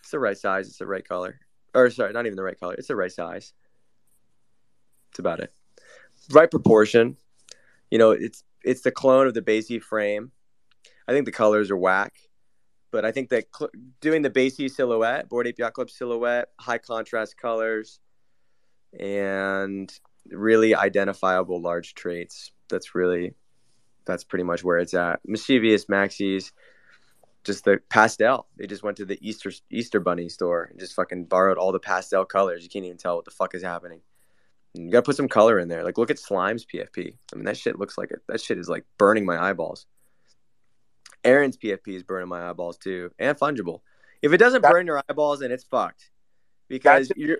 [0.00, 1.38] It's the right size, it's the right color.
[1.74, 3.52] Or sorry, not even the right color, it's the right size.
[5.10, 5.52] It's about it.
[6.32, 7.16] Right proportion.
[7.90, 10.32] You know, it's it's the clone of the BAYC frame.
[11.06, 12.14] I think the colors are whack,
[12.90, 16.78] but I think that cl- doing the BAYC silhouette, Bored Ape Yacht Club silhouette, high
[16.78, 18.00] contrast colors,
[18.98, 19.92] and
[20.30, 22.52] really identifiable large traits.
[22.68, 23.34] That's really
[24.06, 25.20] that's pretty much where it's at.
[25.24, 26.52] Mischievous Maxis,
[27.44, 28.46] just the pastel.
[28.56, 31.80] They just went to the Easter Easter Bunny store and just fucking borrowed all the
[31.80, 32.62] pastel colors.
[32.62, 34.00] You can't even tell what the fuck is happening.
[34.74, 35.84] You gotta put some color in there.
[35.84, 37.14] Like look at Slime's PFP.
[37.32, 38.20] I mean that shit looks like it.
[38.28, 39.86] That shit is like burning my eyeballs.
[41.22, 43.80] Aaron's PFP is burning my eyeballs too, and fungible.
[44.20, 46.10] If it doesn't burn your eyeballs, then it's fucked.
[46.68, 47.38] Because you're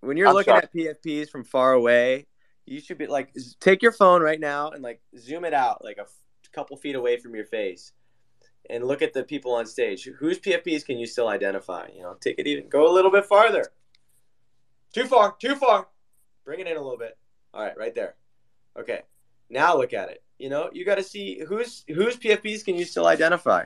[0.00, 0.62] when you're I'm looking sorry.
[0.62, 2.26] at PFPs from far away,
[2.66, 5.96] you should be like take your phone right now and like zoom it out like
[5.98, 6.12] a f-
[6.52, 7.92] couple feet away from your face
[8.70, 10.04] and look at the people on stage.
[10.18, 11.88] Whose PFPs can you still identify?
[11.94, 13.64] You know, take it even go a little bit farther.
[14.92, 15.88] Too far, too far.
[16.44, 17.16] Bring it in a little bit.
[17.52, 18.14] All right, right there.
[18.78, 19.02] Okay.
[19.50, 20.22] Now look at it.
[20.38, 23.64] You know, you got to see whose whose PFPs can you still identify.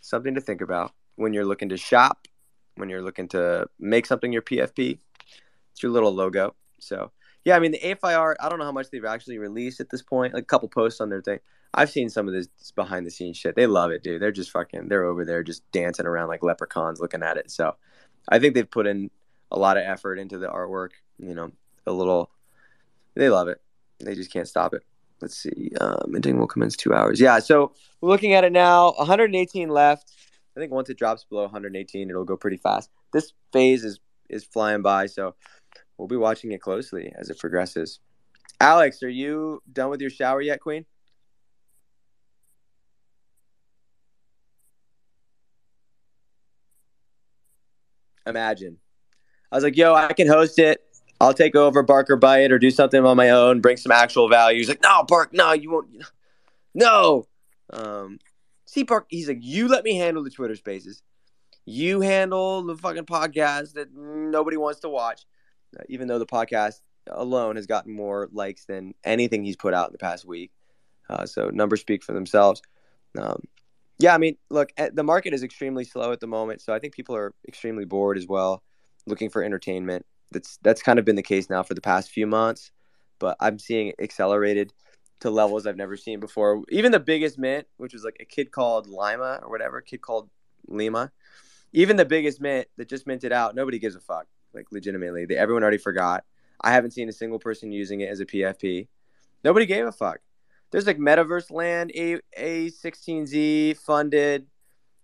[0.00, 2.26] Something to think about when you're looking to shop,
[2.76, 4.98] when you're looking to make something your PFP.
[5.82, 6.54] Your little logo.
[6.78, 7.10] So
[7.44, 8.36] yeah, I mean the ApeFi art.
[8.40, 10.34] I don't know how much they've actually released at this point.
[10.34, 11.40] Like a couple posts on their thing.
[11.74, 13.56] I've seen some of this behind the scenes shit.
[13.56, 14.20] They love it, dude.
[14.20, 14.88] They're just fucking.
[14.88, 17.50] They're over there just dancing around like leprechauns, looking at it.
[17.50, 17.76] So
[18.28, 19.10] I think they've put in
[19.50, 20.90] a lot of effort into the artwork.
[21.18, 21.50] You know,
[21.86, 22.30] a little.
[23.14, 23.60] They love it.
[24.00, 24.82] They just can't stop it.
[25.20, 25.70] Let's see.
[25.80, 27.20] Uh, minting will commence two hours.
[27.20, 27.38] Yeah.
[27.38, 28.92] So looking at it now.
[28.92, 30.12] 118 left.
[30.56, 32.90] I think once it drops below 118, it'll go pretty fast.
[33.12, 35.34] This phase is is flying by, so
[36.02, 38.00] we'll be watching it closely as it progresses.
[38.60, 40.84] Alex, are you done with your shower yet, Queen?
[48.26, 48.78] Imagine.
[49.52, 50.82] I was like, yo, I can host it.
[51.20, 54.28] I'll take over Barker by it or do something on my own, bring some actual
[54.28, 54.58] value.
[54.58, 56.04] He's like, no, Bark, no, you won't.
[56.74, 57.26] No.
[57.72, 58.18] Um,
[58.66, 61.04] see, Bark, he's like, you let me handle the Twitter spaces.
[61.64, 65.26] You handle the fucking podcast that nobody wants to watch,
[65.88, 69.92] even though the podcast alone has gotten more likes than anything he's put out in
[69.92, 70.52] the past week.
[71.10, 72.62] Uh, so numbers speak for themselves.
[73.18, 73.42] Um,
[73.98, 76.78] yeah, I mean, look, eh, the market is extremely slow at the moment, so I
[76.78, 78.62] think people are extremely bored as well,
[79.06, 80.06] looking for entertainment.
[80.30, 82.72] That's that's kind of been the case now for the past few months,
[83.18, 84.72] but I'm seeing it accelerated
[85.20, 86.62] to levels I've never seen before.
[86.70, 90.30] Even the biggest mint, which was like a kid called Lima or whatever, kid called
[90.66, 91.12] Lima.
[91.72, 94.26] Even the biggest mint that just minted out, nobody gives a fuck.
[94.54, 96.24] Like legitimately, they, everyone already forgot.
[96.60, 98.88] I haven't seen a single person using it as a PFP.
[99.44, 100.18] Nobody gave a fuck.
[100.70, 104.46] There's like Metaverse Land, A A16Z funded.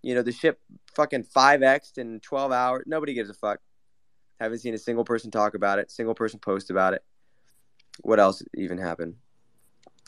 [0.01, 0.59] You know, the ship
[0.95, 2.83] fucking 5x in 12 hours.
[2.87, 3.59] Nobody gives a fuck.
[4.39, 7.03] Haven't seen a single person talk about it, single person post about it.
[8.01, 9.15] What else even happened?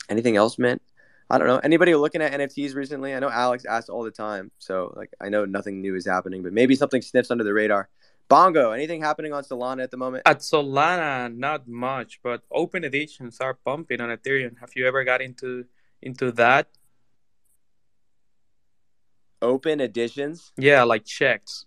[0.08, 0.80] Anything else meant?
[1.28, 1.58] I don't know.
[1.58, 3.14] Anybody looking at NFTs recently?
[3.14, 6.42] I know Alex asks all the time, so like I know nothing new is happening,
[6.42, 7.88] but maybe something sniffs under the radar.
[8.32, 10.22] Bongo, anything happening on Solana at the moment?
[10.24, 14.58] At Solana, not much, but open editions are pumping on Ethereum.
[14.58, 15.66] Have you ever got into
[16.00, 16.68] into that?
[19.42, 21.66] Open editions, Yeah, like checks.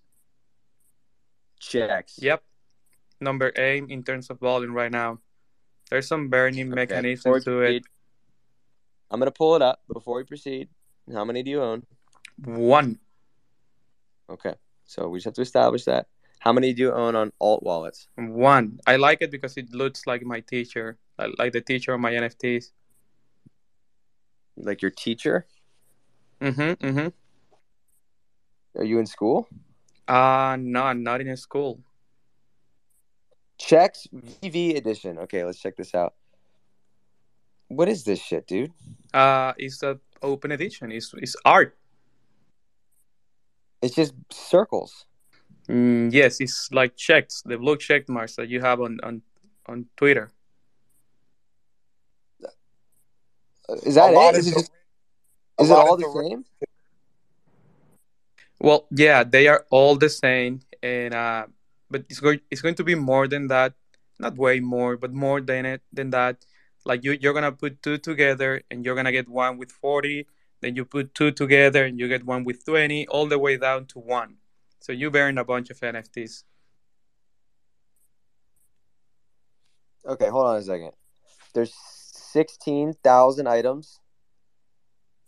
[1.59, 2.17] checks.
[2.17, 2.41] Yep.
[3.21, 5.19] Number eight in terms of volume right now.
[5.91, 7.83] There's some burning Okay, before to it.
[9.11, 10.69] I'm gonna pull it up before we proceed.
[11.13, 11.85] How many do you own?
[12.43, 12.97] One.
[14.27, 16.07] Okay, so we just have to establish that.
[16.45, 18.07] How many do you own on alt wallets?
[18.15, 18.79] One.
[18.85, 20.99] I like it because it looks like my teacher,
[21.39, 22.65] like the teacher of my NFTs.
[24.55, 25.47] Like your teacher?
[26.39, 26.85] Mm-hmm.
[26.85, 27.07] Mm-hmm.
[28.79, 29.47] Are you in school?
[30.07, 31.79] Uh no, I'm not in a school.
[33.57, 35.17] Checks VV edition.
[35.17, 36.13] Okay, let's check this out.
[37.69, 38.71] What is this shit, dude?
[39.15, 40.91] Uh it's a open edition.
[40.91, 41.75] It's it's art.
[43.81, 45.07] It's just circles.
[45.69, 49.21] Mm, yes, it's like checks, the blue check marks that you have on on
[49.65, 50.29] on Twitter.
[53.83, 54.45] Is that A lot it?
[54.45, 54.71] it, just,
[55.59, 56.45] is it all the the- same?
[58.59, 61.47] Well, yeah, they are all the same, and uh,
[61.89, 63.73] but it's going it's going to be more than that.
[64.19, 66.45] Not way more, but more than it than that.
[66.85, 70.27] Like you, you're gonna put two together, and you're gonna get one with forty.
[70.61, 73.87] Then you put two together, and you get one with twenty, all the way down
[73.87, 74.37] to one.
[74.79, 76.43] So you earn a bunch of NFTs.
[80.07, 80.91] Okay, hold on a second.
[81.53, 83.99] There's sixteen thousand items,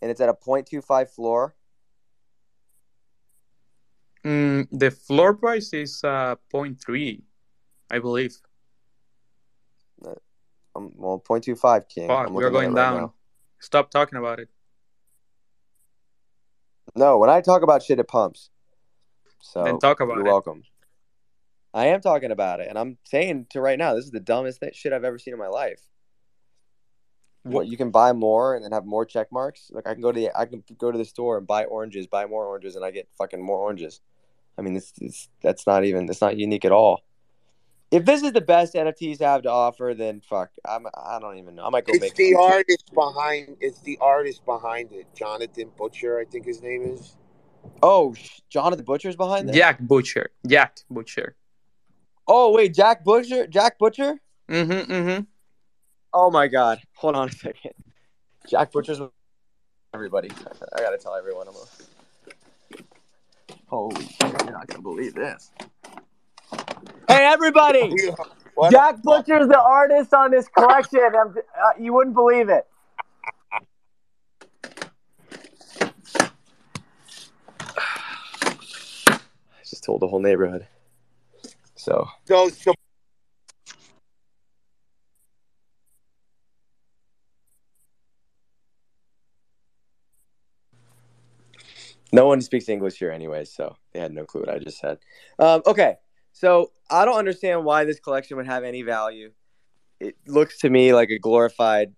[0.00, 1.54] and it's at a 0.25 floor.
[4.24, 7.22] Mm, the floor price is uh, 0.3,
[7.90, 8.36] I believe.
[10.76, 12.08] Um, well, 0.25, King.
[12.08, 13.00] Fuck, we're looking at it going right down.
[13.00, 13.14] now.
[13.60, 14.48] Stop talking about it.
[16.94, 18.50] No, when I talk about shit, it pumps.
[19.40, 20.30] So Then talk about you're it.
[20.30, 20.64] welcome.
[21.74, 24.60] I am talking about it, and I'm saying to right now, this is the dumbest
[24.60, 25.80] th- shit I've ever seen in my life.
[27.44, 29.70] What you can buy more and then have more check marks.
[29.72, 32.06] Like I can go to the I can go to the store and buy oranges,
[32.06, 34.00] buy more oranges, and I get fucking more oranges.
[34.58, 37.02] I mean, this is that's not even it's not unique at all.
[37.90, 41.54] If this is the best NFTs have to offer, then fuck, I'm I don't even
[41.54, 41.64] know.
[41.64, 43.56] I might go It's make the artist behind.
[43.60, 45.06] It's the artist behind it.
[45.14, 47.16] Jonathan Butcher, I think his name is.
[47.82, 49.56] Oh, sh- Jonathan Butcher's behind this.
[49.56, 50.30] Jack Butcher.
[50.46, 51.36] Jack Butcher.
[52.26, 53.46] Oh wait, Jack Butcher.
[53.46, 54.20] Jack Butcher.
[54.48, 55.24] Mm-hmm, mm-hmm.
[56.12, 56.80] Oh my god.
[56.94, 57.72] Hold on a second.
[58.48, 59.00] Jack Butcher's
[59.94, 60.30] everybody.
[60.76, 61.88] I gotta tell everyone I'm a
[63.68, 65.50] Holy shit, you're not gonna believe this.
[67.06, 67.94] Hey everybody!
[68.70, 71.00] Jack Butcher's the artist on this collection.
[71.00, 72.66] I'm, uh, you wouldn't believe it.
[79.70, 80.66] Just told the whole neighborhood.
[81.76, 82.74] So So, so
[92.12, 94.98] No one speaks English here anyway, so they had no clue what I just said.
[95.38, 95.96] Um, okay,
[96.32, 99.32] so I don't understand why this collection would have any value.
[100.00, 101.94] It looks to me like a glorified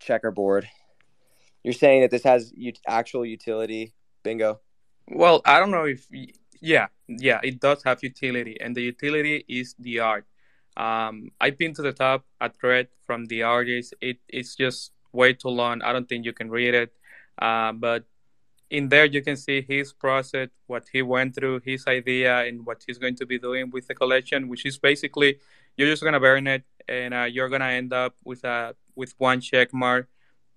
[0.00, 0.68] checkerboard.
[1.62, 3.92] You're saying that this has u- actual utility?
[4.22, 4.60] Bingo.
[5.08, 6.06] Well, I don't know if
[6.60, 10.26] yeah, yeah, it does have utility, and the utility is the art.
[10.76, 13.94] Um, I pinned to the top a thread from the artist.
[14.00, 15.82] It it's just way too long.
[15.82, 16.92] I don't think you can read it.
[17.38, 18.04] Uh, but
[18.70, 22.82] in there you can see his process, what he went through, his idea, and what
[22.86, 25.38] he's going to be doing with the collection, which is basically
[25.76, 29.40] you're just gonna burn it, and uh, you're gonna end up with a with one
[29.40, 30.08] check mark.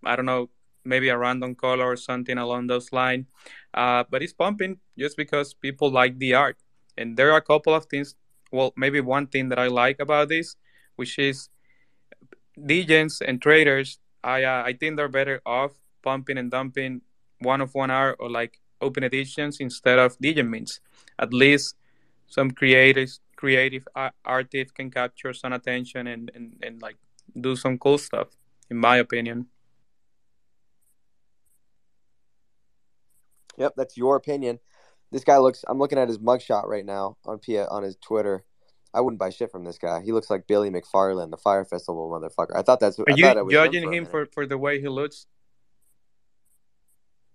[0.04, 0.50] I don't know,
[0.84, 3.26] maybe a random color or something along those lines.
[3.74, 6.58] Uh, but it's pumping just because people like the art.
[6.98, 8.16] And there are a couple of things.
[8.52, 10.56] Well, maybe one thing that I like about this,
[10.96, 11.50] which is
[12.58, 14.00] DJs and traders.
[14.24, 15.72] I uh, I think they're better off
[16.04, 17.02] pumping and dumping
[17.40, 20.44] one of one art or like open editions instead of DJ.
[21.18, 21.76] At least
[22.28, 26.98] some creative creative a- artist can capture some attention and, and, and like
[27.40, 28.28] do some cool stuff,
[28.70, 29.48] in my opinion.
[33.60, 34.60] Yep, that's your opinion.
[35.12, 35.64] This guy looks.
[35.68, 38.46] I'm looking at his mugshot right now on Pia on his Twitter.
[38.94, 40.02] I wouldn't buy shit from this guy.
[40.02, 42.58] He looks like Billy McFarland, the Fyre Festival motherfucker.
[42.58, 43.00] I thought that's.
[43.00, 45.28] Are I you thought judging for him for, for the way he looks?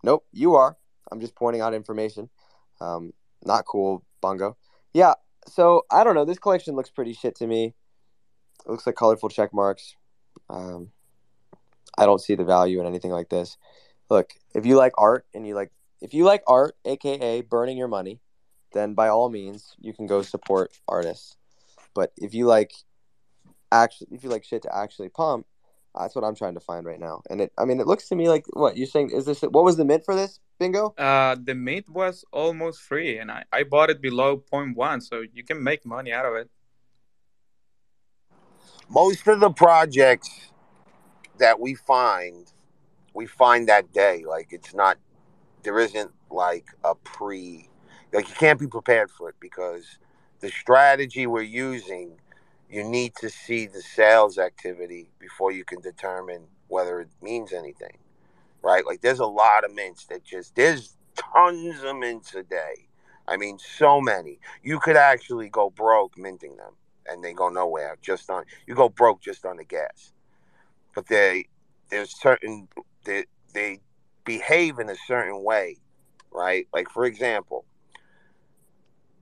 [0.03, 0.77] Nope, you are.
[1.11, 2.29] I'm just pointing out information.
[2.81, 3.13] Um,
[3.45, 4.57] not cool, Bongo.
[4.93, 5.15] Yeah.
[5.47, 6.25] So I don't know.
[6.25, 7.75] This collection looks pretty shit to me.
[8.67, 9.97] It looks like colorful check marks.
[10.49, 10.91] Um,
[11.97, 13.57] I don't see the value in anything like this.
[14.11, 15.71] Look, if you like art and you like,
[16.05, 18.21] if you like art, aka burning your money,
[18.73, 21.37] then by all means you can go support artists.
[21.95, 22.73] But if you like,
[23.73, 25.47] actually, if you like shit to actually pump,
[25.99, 27.23] that's what I'm trying to find right now.
[27.31, 29.11] And it, I mean, it looks to me like what you're saying.
[29.11, 30.95] Is this what was the mint for this bingo?
[30.99, 35.43] Uh, the mint was almost free, and I, I bought it below 0.1, so you
[35.43, 36.51] can make money out of it.
[38.89, 40.53] most of the projects
[41.39, 42.53] that we find,
[43.15, 44.25] we find that day.
[44.27, 44.99] Like it's not,
[45.65, 47.69] there isn't like a pre,
[48.13, 49.99] like you can't be prepared for it because
[50.41, 52.19] the strategy we're using,
[52.71, 57.99] you need to see the sales activity before you can determine whether it means anything,
[58.63, 58.87] right?
[58.87, 62.89] Like there's a lot of mints that just, there's tons of mints a day.
[63.29, 64.41] I mean, so many.
[64.63, 66.75] You could actually go broke minting them
[67.07, 70.13] and they go nowhere just on you go broke just on the gas
[70.95, 71.47] but they
[71.91, 72.69] there's certain
[73.05, 73.81] they, they
[74.25, 75.77] behave in a certain way
[76.33, 77.65] right like for example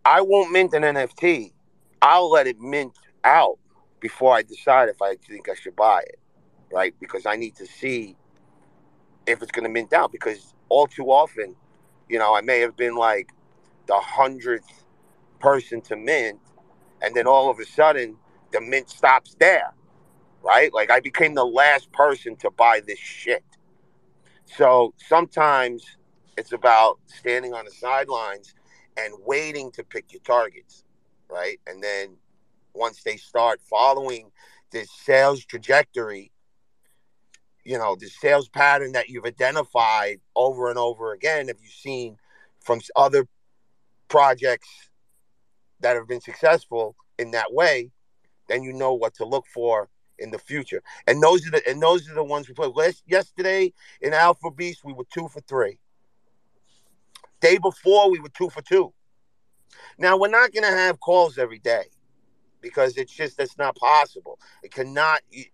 [0.04, 1.52] i won't mint an nft
[2.02, 3.58] i'll let it mint out
[4.00, 6.18] before i decide if i think i should buy it
[6.72, 8.16] right because i need to see
[9.26, 11.54] if it's going to mint out because all too often
[12.08, 13.30] You know, I may have been like
[13.86, 14.84] the hundredth
[15.40, 16.40] person to mint,
[17.02, 18.16] and then all of a sudden
[18.52, 19.74] the mint stops there,
[20.42, 20.72] right?
[20.74, 23.44] Like I became the last person to buy this shit.
[24.46, 25.84] So sometimes
[26.36, 28.54] it's about standing on the sidelines
[28.96, 30.84] and waiting to pick your targets,
[31.28, 31.58] right?
[31.66, 32.16] And then
[32.74, 34.30] once they start following
[34.70, 36.32] this sales trajectory,
[37.64, 42.16] you know, the sales pattern that you've identified over and over again, have you seen
[42.60, 43.26] from other
[44.08, 44.68] projects
[45.80, 47.90] that have been successful in that way,
[48.48, 49.88] then you know what to look for
[50.18, 50.82] in the future.
[51.06, 52.74] And those are the and those are the ones we played.
[52.74, 55.78] Last yesterday in Alpha Beast, we were two for three.
[57.40, 58.92] Day before, we were two for two.
[59.98, 61.84] Now we're not going to have calls every day
[62.60, 64.38] because it's just that's not possible.
[64.62, 65.20] It cannot.
[65.30, 65.48] It,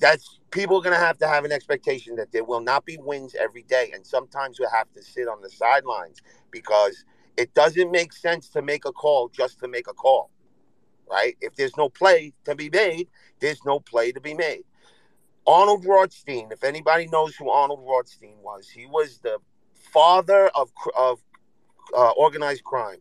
[0.00, 2.96] that's people are going to have to have an expectation that there will not be
[2.98, 7.04] wins every day, and sometimes we have to sit on the sidelines because
[7.36, 10.30] it doesn't make sense to make a call just to make a call,
[11.10, 11.36] right?
[11.40, 13.08] If there's no play to be made,
[13.44, 14.64] there's no play to be made.
[15.46, 19.38] Arnold Rothstein, if anybody knows who Arnold Rothstein was, he was the
[19.72, 21.20] father of of
[21.94, 23.00] uh, organized crime.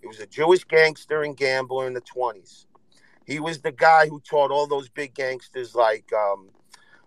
[0.00, 2.66] He was a Jewish gangster and gambler in the 20s.
[3.26, 6.50] He was the guy who taught all those big gangsters like um,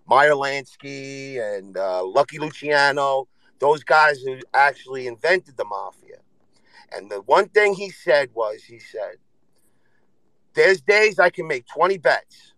[0.08, 3.28] Meyer Lansky and uh, Lucky Luciano,
[3.60, 6.18] those guys who actually invented the mafia.
[6.92, 9.16] And the one thing he said was, he said,
[10.54, 12.54] there's days I can make 20 bets.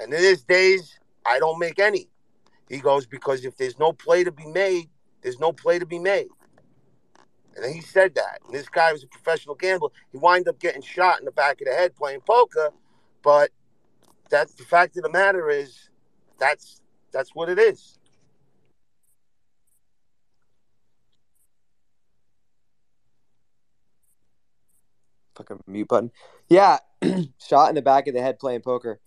[0.00, 2.08] And there's days I don't make any.
[2.68, 4.88] He goes, because if there's no play to be made,
[5.22, 6.28] there's no play to be made.
[7.56, 8.40] And he said that.
[8.44, 9.88] And this guy was a professional gambler.
[10.12, 12.70] He wind up getting shot in the back of the head playing poker.
[13.22, 13.50] But
[14.28, 15.88] that's the fact of the matter is
[16.38, 16.82] that's
[17.12, 17.98] that's what it is.
[25.36, 26.10] Fucking mute button.
[26.48, 26.78] Yeah,
[27.38, 29.00] shot in the back of the head playing poker.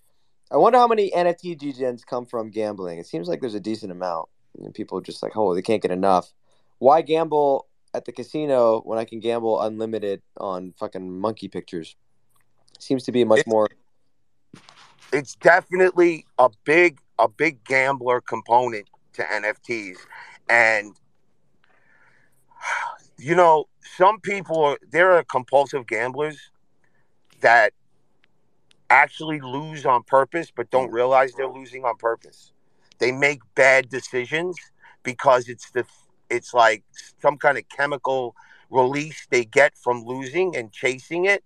[0.52, 2.98] I wonder how many NFT degens come from gambling.
[2.98, 4.30] It seems like there's a decent amount.
[4.58, 6.34] And people just like, oh, they can't get enough.
[6.80, 11.96] Why gamble at the casino when I can gamble unlimited on fucking monkey pictures?
[12.80, 13.68] Seems to be much more.
[15.14, 19.98] It's definitely a big, a big gambler component to NFTs,
[20.50, 20.96] and
[23.18, 23.66] you know,
[23.98, 26.52] some people are there are compulsive gamblers
[27.42, 27.74] that
[28.90, 30.94] actually lose on purpose, but don't mm.
[30.94, 32.52] realize they're losing on purpose.
[33.00, 34.58] They make bad decisions
[35.04, 35.86] because it's the
[36.30, 36.84] it's like
[37.22, 38.36] some kind of chemical
[38.70, 41.44] release they get from losing and chasing it.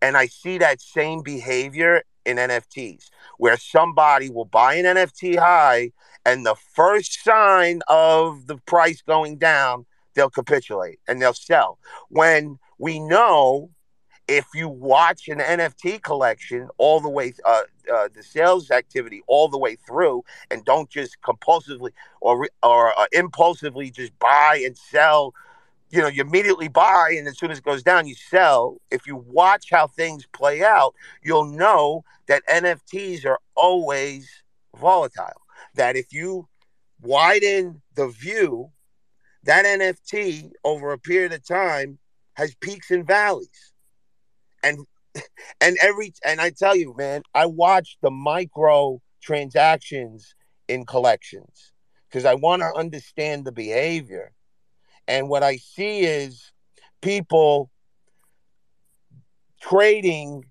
[0.00, 5.92] And I see that same behavior in NFTs where somebody will buy an NFT high
[6.24, 11.78] and the first sign of the price going down, they'll capitulate and they'll sell.
[12.08, 13.70] When we know
[14.30, 17.62] if you watch an NFT collection all the way, uh,
[17.92, 20.22] uh, the sales activity all the way through,
[20.52, 25.34] and don't just compulsively or or uh, impulsively just buy and sell.
[25.90, 28.80] You know, you immediately buy, and as soon as it goes down, you sell.
[28.92, 34.30] If you watch how things play out, you'll know that NFTs are always
[34.76, 35.42] volatile.
[35.74, 36.46] That if you
[37.02, 38.70] widen the view,
[39.42, 41.98] that NFT over a period of time
[42.34, 43.69] has peaks and valleys
[44.62, 44.86] and
[45.60, 50.34] and every and I tell you, man, I watch the micro transactions
[50.68, 51.72] in collections
[52.08, 54.32] because I want to understand the behavior.
[55.06, 56.52] And what I see is
[57.02, 57.70] people
[59.60, 60.44] trading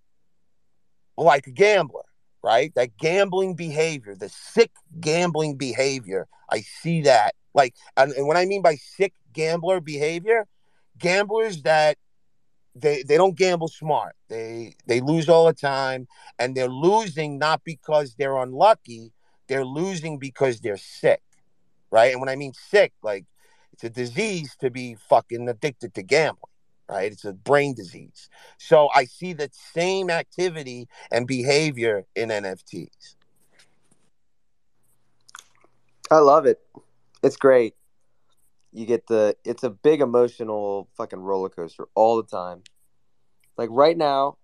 [1.18, 2.04] like a gambler,
[2.44, 2.74] right?
[2.76, 6.28] That gambling behavior, the sick gambling behavior.
[6.50, 7.36] I see that.
[7.54, 10.46] Like, and, and what I mean by sick gambler behavior,
[10.98, 11.98] gamblers that
[12.76, 14.16] they they don't gamble smart.
[14.28, 16.08] They they lose all the time,
[16.38, 19.12] and they're losing not because they're unlucky.
[19.48, 21.22] They're losing because they're sick,
[21.92, 22.12] right?
[22.12, 23.26] And when I mean sick, like
[23.74, 26.52] it's a disease to be fucking addicted to gambling,
[26.88, 27.12] right?
[27.12, 28.30] It's a brain disease.
[28.58, 33.16] So I see that same activity and behavior in NFTs.
[36.12, 36.60] I love it.
[37.22, 37.76] It's great
[38.72, 42.64] you get the it's a big emotional fucking roller coaster all the time.
[43.58, 44.38] Like right now,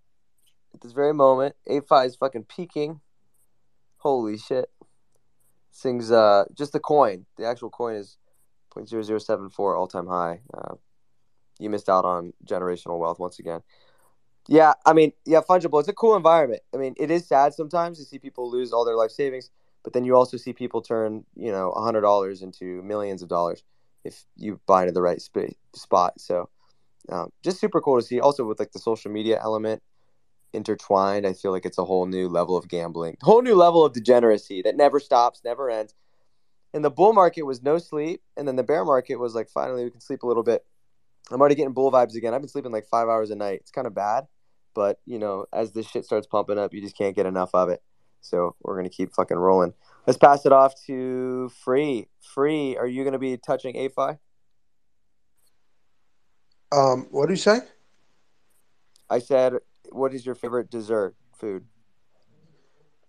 [0.73, 3.01] at this very moment, ApeFi is fucking peaking.
[3.97, 4.69] Holy shit.
[5.73, 7.25] Things uh just the coin.
[7.37, 8.17] The actual coin is
[8.75, 10.41] 0.0074 all time high.
[10.53, 10.75] Uh,
[11.59, 13.61] you missed out on generational wealth once again.
[14.47, 15.79] Yeah, I mean, yeah, fungible.
[15.79, 16.61] It's a cool environment.
[16.73, 19.49] I mean, it is sad sometimes to see people lose all their life savings,
[19.83, 23.29] but then you also see people turn, you know, a hundred dollars into millions of
[23.29, 23.63] dollars
[24.05, 26.21] if you buy into the right sp- spot.
[26.21, 26.49] So
[27.09, 28.19] um, just super cool to see.
[28.19, 29.81] Also with like the social media element
[30.53, 33.93] intertwined, I feel like it's a whole new level of gambling, whole new level of
[33.93, 35.93] degeneracy that never stops, never ends.
[36.73, 39.83] And the bull market was no sleep, and then the bear market was like finally
[39.83, 40.63] we can sleep a little bit.
[41.31, 42.33] I'm already getting bull vibes again.
[42.33, 43.59] I've been sleeping like five hours a night.
[43.61, 44.27] It's kind of bad,
[44.73, 47.69] but you know, as this shit starts pumping up, you just can't get enough of
[47.69, 47.81] it.
[48.21, 49.73] So we're gonna keep fucking rolling.
[50.05, 52.07] Let's pass it off to Free.
[52.21, 54.19] Free, are you gonna be touching ApeFi?
[56.71, 57.59] Um, what do you say?
[59.09, 59.53] I said,
[59.91, 61.65] what is your favorite dessert food?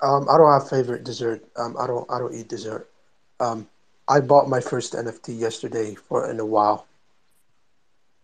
[0.00, 1.44] Um, I don't have favorite dessert.
[1.56, 2.90] Um, I don't I don't eat dessert.
[3.40, 3.68] Um,
[4.08, 6.86] I bought my first NFT yesterday for in a while.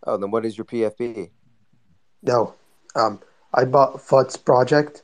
[0.05, 1.29] Oh, then what is your PFP?
[2.21, 2.53] No,
[2.95, 3.19] um,
[3.53, 5.03] I bought FUD's project,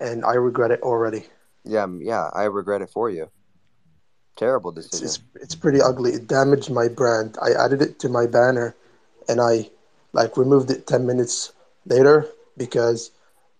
[0.00, 1.26] and I regret it already.
[1.64, 3.30] Yeah, yeah, I regret it for you.
[4.36, 5.00] Terrible It's, decision.
[5.00, 6.12] it's it's pretty ugly.
[6.12, 7.36] It damaged my brand.
[7.42, 8.74] I added it to my banner,
[9.28, 9.70] and I
[10.12, 11.52] like removed it ten minutes
[11.86, 13.10] later because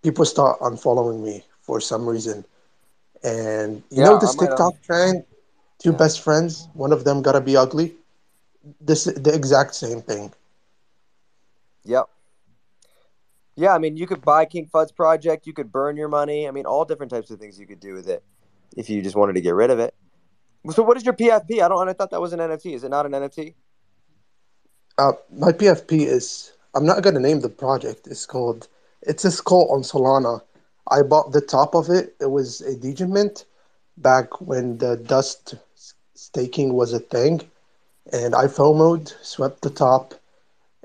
[0.03, 2.45] people start unfollowing me for some reason.
[3.23, 5.25] And you Yeah, know this TikTok trend,
[5.79, 5.95] two Yeah.
[5.95, 7.97] best friends, one of them gotta be ugly.
[8.81, 10.33] This the exact same thing.
[11.85, 12.09] Yep.
[13.57, 15.47] Yeah, I mean, you could buy King Fud's project.
[15.47, 16.49] You could burn your money.
[16.49, 18.25] I mean, all different types of things you could do with it
[18.77, 19.95] if you just wanted to get rid of it.
[20.71, 21.63] So, what is your PFP?
[21.63, 21.89] I don't.
[21.89, 22.75] I thought that was an NFT.
[22.75, 23.55] Is it not an NFT?
[24.97, 28.07] Uh, my PFP is I'm not gonna name the project.
[28.07, 28.69] It's called
[29.03, 30.41] it's a skull on Solana.
[30.91, 32.15] I bought the top of it.
[32.21, 33.45] It was a Degen mint
[33.99, 35.55] back when the dust
[36.15, 37.43] staking was a thing,
[38.13, 40.15] and I FOMOed, swept the top,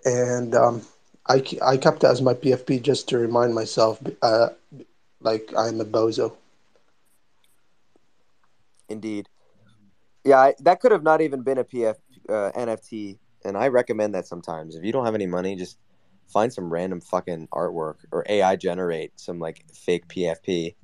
[0.06, 0.82] and um,
[1.30, 4.50] I I kept it as my PFP just to remind myself, uh,
[5.22, 6.34] like I'm a bozo.
[8.90, 9.30] Indeed.
[10.26, 11.96] Yeah, I, that could have not even been a PF
[12.28, 14.76] uh, NFT, and I recommend that sometimes.
[14.76, 15.78] If you don't have any money, just
[16.28, 20.76] find some random fucking artwork or AI generate some like fake PFP.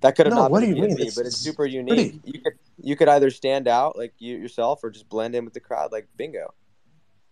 [0.00, 0.96] That could have No, not what been do you mean?
[0.96, 2.12] PFP, It's, but it's it's super unique.
[2.12, 2.20] pretty.
[2.24, 5.54] You could you could either stand out like you yourself or just blend in with
[5.54, 6.52] the crowd like bingo.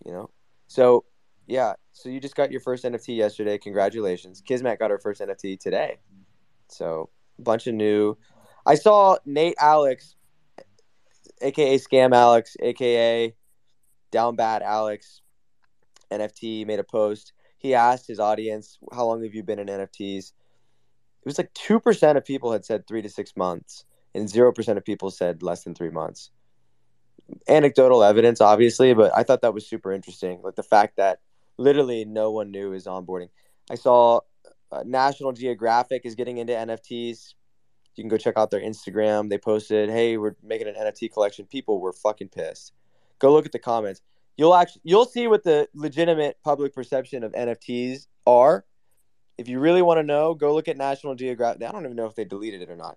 [0.07, 0.31] You know.
[0.69, 1.05] So
[1.53, 3.59] yeah, so you just got your first NFT yesterday.
[3.59, 4.41] Congratulations.
[4.41, 5.99] Kismet got her first NFT today.
[6.69, 8.17] So a bunch of new.
[8.65, 10.17] I saw Nate Alex,
[11.43, 13.35] aka Scam Alex, aka
[14.11, 15.21] Down Bad Alex,
[16.11, 17.35] NFT made a post.
[17.59, 21.79] He asked his audience, "How long have you been in NFTs?" It was like two
[21.79, 23.85] percent of people had said three to six months,
[24.15, 26.31] and zero percent of people said less than three months.
[27.47, 30.41] Anecdotal evidence, obviously, but I thought that was super interesting.
[30.43, 31.21] Like the fact that
[31.59, 33.29] literally no one knew his onboarding.
[33.71, 34.21] I saw
[34.71, 37.35] uh, National Geographic is getting into NFTs.
[37.95, 39.29] You can go check out their Instagram.
[39.29, 42.73] They posted, "Hey, we're making an NFT collection." People were fucking pissed.
[43.19, 44.01] Go look at the comments.
[44.37, 48.65] You'll actually you'll see what the legitimate public perception of NFTs are.
[49.37, 51.63] If you really want to know, go look at National Geographic.
[51.63, 52.97] I don't even know if they deleted it or not.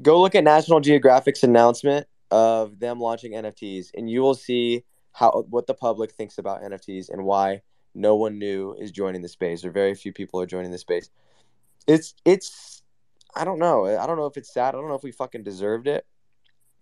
[0.00, 5.44] Go look at National Geographic's announcement of them launching NFTs, and you will see how
[5.50, 7.60] what the public thinks about NFTs and why
[7.94, 11.10] no one new is joining the space, or very few people are joining the space.
[11.86, 12.82] It's it's
[13.34, 13.86] I don't know.
[13.86, 14.74] I don't know if it's sad.
[14.74, 16.06] I don't know if we fucking deserved it.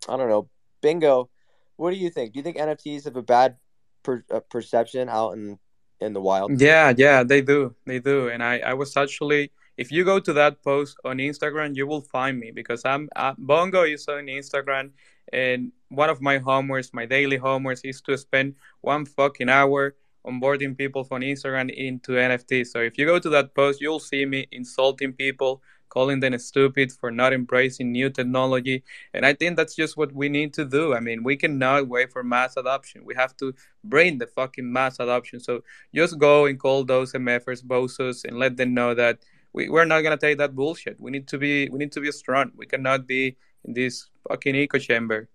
[0.07, 0.49] I don't know.
[0.81, 1.29] Bingo.
[1.77, 2.33] What do you think?
[2.33, 3.57] Do you think NFTs have a bad
[4.03, 5.57] per, uh, perception out in
[5.99, 6.59] in the wild?
[6.59, 7.75] Yeah, yeah, they do.
[7.85, 8.29] They do.
[8.29, 12.01] And I, I was actually, if you go to that post on Instagram, you will
[12.01, 14.91] find me because I'm uh, Bongo is on Instagram,
[15.31, 19.95] and one of my homeworks, my daily homeworks, is to spend one fucking hour
[20.25, 22.65] onboarding people from Instagram into NFT.
[22.67, 26.91] So if you go to that post, you'll see me insulting people, calling them stupid
[26.91, 28.83] for not embracing new technology.
[29.13, 30.93] And I think that's just what we need to do.
[30.93, 33.03] I mean, we cannot wait for mass adoption.
[33.05, 33.53] We have to
[33.83, 35.39] bring the fucking mass adoption.
[35.39, 35.63] So
[35.93, 39.19] just go and call those MFers bozos and let them know that
[39.53, 40.99] we, we're not gonna take that bullshit.
[40.99, 42.51] We need to be we need to be strong.
[42.55, 45.29] We cannot be in this fucking echo chamber.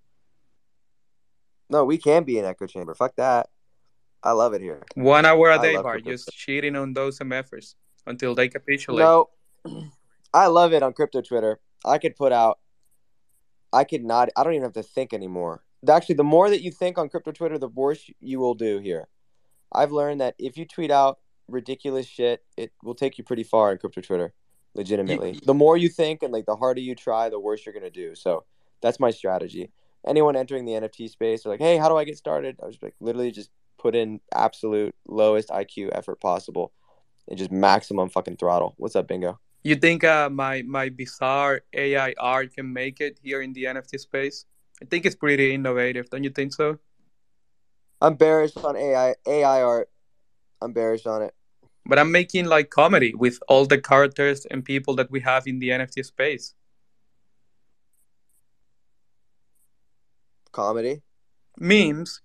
[1.68, 2.95] No, we can be an echo chamber.
[2.95, 3.51] Fuck that.
[4.23, 4.83] I love it here.
[4.95, 7.75] One hour a day, love Bart, just cheating on those MFers
[8.07, 8.99] until they capitulate.
[8.99, 9.29] No,
[10.33, 11.61] I love it on crypto Twitter.
[11.85, 12.59] I could put out.
[13.73, 14.31] I could not.
[14.37, 15.62] I don't even have to think anymore.
[15.89, 19.09] Actually, the more that you think on crypto Twitter, the worse you will do here.
[19.73, 23.73] I've learned that if you tweet out ridiculous shit, it will take you pretty far
[23.73, 24.33] in crypto Twitter.
[24.75, 27.89] Legitimately, the more you think and like the harder you try, the worse you're gonna
[27.89, 28.14] do.
[28.14, 28.45] So
[28.83, 29.71] that's my strategy.
[30.07, 32.57] Anyone entering the NFT space are like, hey, how do I get started?
[32.62, 36.72] I was like, literally just put in absolute lowest IQ effort possible
[37.29, 38.74] and just maximum fucking throttle.
[38.77, 39.39] What's up, Bingo?
[39.62, 43.99] You think uh, my my bizarre AI art can make it here in the NFT
[43.99, 44.45] space?
[44.81, 46.79] I think it's pretty innovative, don't you think so?
[48.01, 49.91] I'm bearish on AI AI art.
[50.61, 51.35] I'm bearish on it.
[51.85, 55.59] But I'm making like comedy with all the characters and people that we have in
[55.59, 56.55] the NFT space.
[60.53, 61.03] Comedy.
[61.59, 62.20] Memes,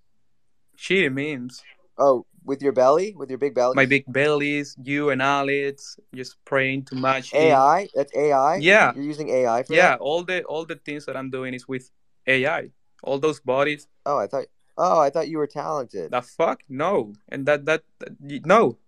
[0.82, 1.62] shitty memes.
[1.96, 3.76] Oh, with your belly, with your big belly.
[3.76, 7.32] My big bellies, you and Alex, just praying to match.
[7.32, 7.52] in.
[7.54, 7.88] AI.
[7.94, 8.56] That's AI.
[8.56, 8.92] Yeah.
[8.94, 10.00] You're using AI for Yeah, that.
[10.00, 11.90] all the all the things that I'm doing is with
[12.26, 12.70] AI.
[13.04, 13.86] All those bodies.
[14.04, 14.46] Oh, I thought.
[14.76, 16.10] Oh, I thought you were talented.
[16.10, 16.62] The fuck?
[16.68, 17.12] No.
[17.28, 18.78] And that that, that no.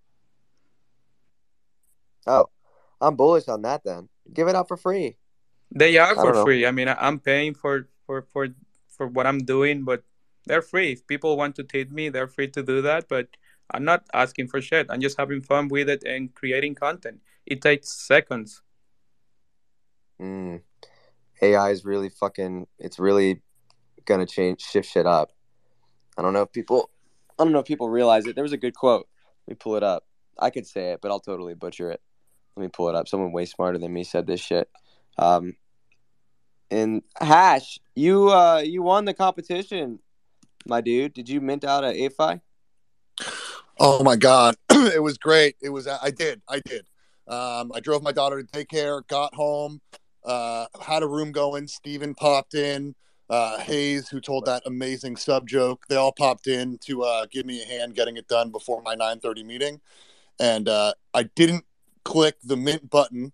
[2.26, 2.48] Oh,
[3.00, 3.84] I'm bullish on that.
[3.84, 5.16] Then give it out for free.
[5.70, 6.66] They are for free.
[6.66, 8.48] I mean, I'm paying for for for
[8.88, 10.02] for what I'm doing, but
[10.46, 10.92] they're free.
[10.92, 13.08] If people want to take me, they're free to do that.
[13.08, 13.28] But
[13.70, 14.86] I'm not asking for shit.
[14.90, 17.20] I'm just having fun with it and creating content.
[17.46, 18.62] It takes seconds.
[20.20, 20.62] Mm.
[21.42, 22.66] AI is really fucking.
[22.78, 23.42] It's really
[24.04, 25.30] gonna change, shift shit up.
[26.16, 26.90] I don't know if people.
[27.38, 28.34] I don't know if people realize it.
[28.34, 29.08] There was a good quote.
[29.46, 30.04] Let me pull it up.
[30.38, 32.00] I could say it, but I'll totally butcher it.
[32.56, 33.08] Let me pull it up.
[33.08, 34.68] Someone way smarter than me said this shit.
[35.18, 35.56] Um,
[36.70, 39.98] and Hash, you uh, you won the competition,
[40.66, 41.14] my dude.
[41.14, 42.40] Did you mint out a ApeFi?
[43.80, 45.56] Oh my god, it was great.
[45.60, 45.88] It was.
[45.88, 46.40] I did.
[46.48, 46.86] I did.
[47.26, 49.06] Um, I drove my daughter to daycare.
[49.08, 49.80] Got home.
[50.24, 51.66] Uh, had a room going.
[51.66, 52.94] Steven popped in.
[53.30, 57.46] Uh, Hayes, who told that amazing sub joke, they all popped in to uh, give
[57.46, 59.80] me a hand getting it done before my 9:30 meeting,
[60.38, 61.64] and uh, I didn't
[62.04, 63.32] click the mint button,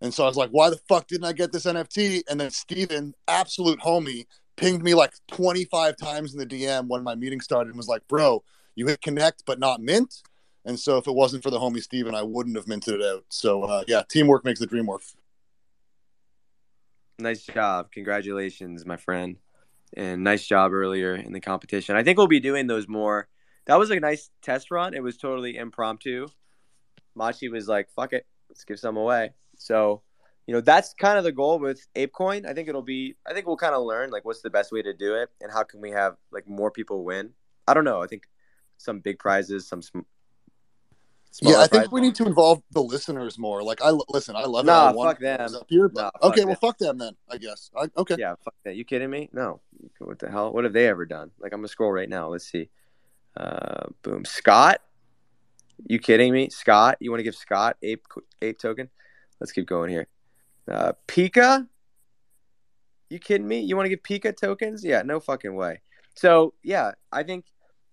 [0.00, 2.50] and so I was like, "Why the fuck didn't I get this NFT?" And then
[2.50, 4.26] Steven, absolute homie,
[4.56, 8.06] pinged me like 25 times in the DM when my meeting started and was like,
[8.08, 8.42] "Bro,
[8.74, 10.22] you hit connect but not mint."
[10.64, 13.24] And so if it wasn't for the homie Steven, I wouldn't have minted it out.
[13.28, 15.02] So uh, yeah, teamwork makes the dream work.
[17.18, 17.90] Nice job.
[17.92, 19.36] Congratulations, my friend.
[19.94, 21.96] And nice job earlier in the competition.
[21.96, 23.28] I think we'll be doing those more.
[23.66, 24.94] That was a nice test run.
[24.94, 26.28] It was totally impromptu.
[27.14, 29.32] Machi was like, fuck it, let's give some away.
[29.58, 30.02] So,
[30.52, 32.46] you know, that's kind of the goal with ApeCoin.
[32.46, 34.82] I think it'll be, I think we'll kind of learn like what's the best way
[34.82, 37.30] to do it and how can we have like more people win.
[37.66, 38.02] I don't know.
[38.02, 38.24] I think
[38.76, 40.00] some big prizes, some sm-
[41.40, 43.62] yeah, I think we need to involve the listeners more.
[43.62, 44.98] Like I listen, I love Nah, it.
[44.98, 45.54] I fuck them.
[45.54, 47.14] up here, but Nah, okay, well fuck them then.
[47.30, 47.70] I guess.
[47.74, 48.16] I, okay.
[48.18, 48.76] Yeah, fuck that.
[48.76, 49.30] You kidding me?
[49.32, 49.62] No.
[50.00, 50.52] What the hell?
[50.52, 51.30] What have they ever done?
[51.40, 52.28] Like I'm gonna scroll right now.
[52.28, 52.68] Let's see.
[53.34, 54.26] Uh, boom.
[54.26, 54.82] Scott.
[55.86, 56.50] You kidding me?
[56.50, 58.04] Scott, you want to give Scott ape
[58.42, 58.90] ape token?
[59.40, 60.08] Let's keep going here.
[60.70, 61.68] Uh, Pika.
[63.10, 63.60] You kidding me?
[63.60, 64.84] You want to give Pika tokens?
[64.84, 65.80] Yeah, no fucking way.
[66.14, 67.46] So yeah, I think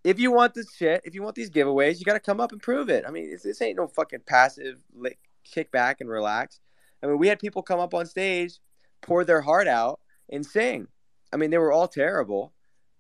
[0.04, 2.52] if you want this shit, if you want these giveaways, you got to come up
[2.52, 3.04] and prove it.
[3.08, 6.60] I mean, this, this ain't no fucking passive like, kick back and relax.
[7.04, 8.60] I mean, we had people come up on stage,
[9.02, 10.00] pour their heart out,
[10.30, 10.88] and sing.
[11.32, 12.54] I mean, they were all terrible,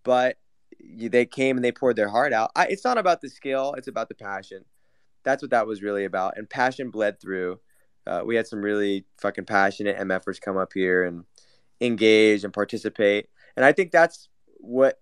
[0.03, 0.37] but
[0.79, 2.51] they came and they poured their heart out.
[2.55, 4.65] I, it's not about the skill; it's about the passion.
[5.23, 7.59] That's what that was really about, and passion bled through.
[8.07, 11.25] Uh, we had some really fucking passionate MFers come up here and
[11.81, 14.99] engage and participate, and I think that's what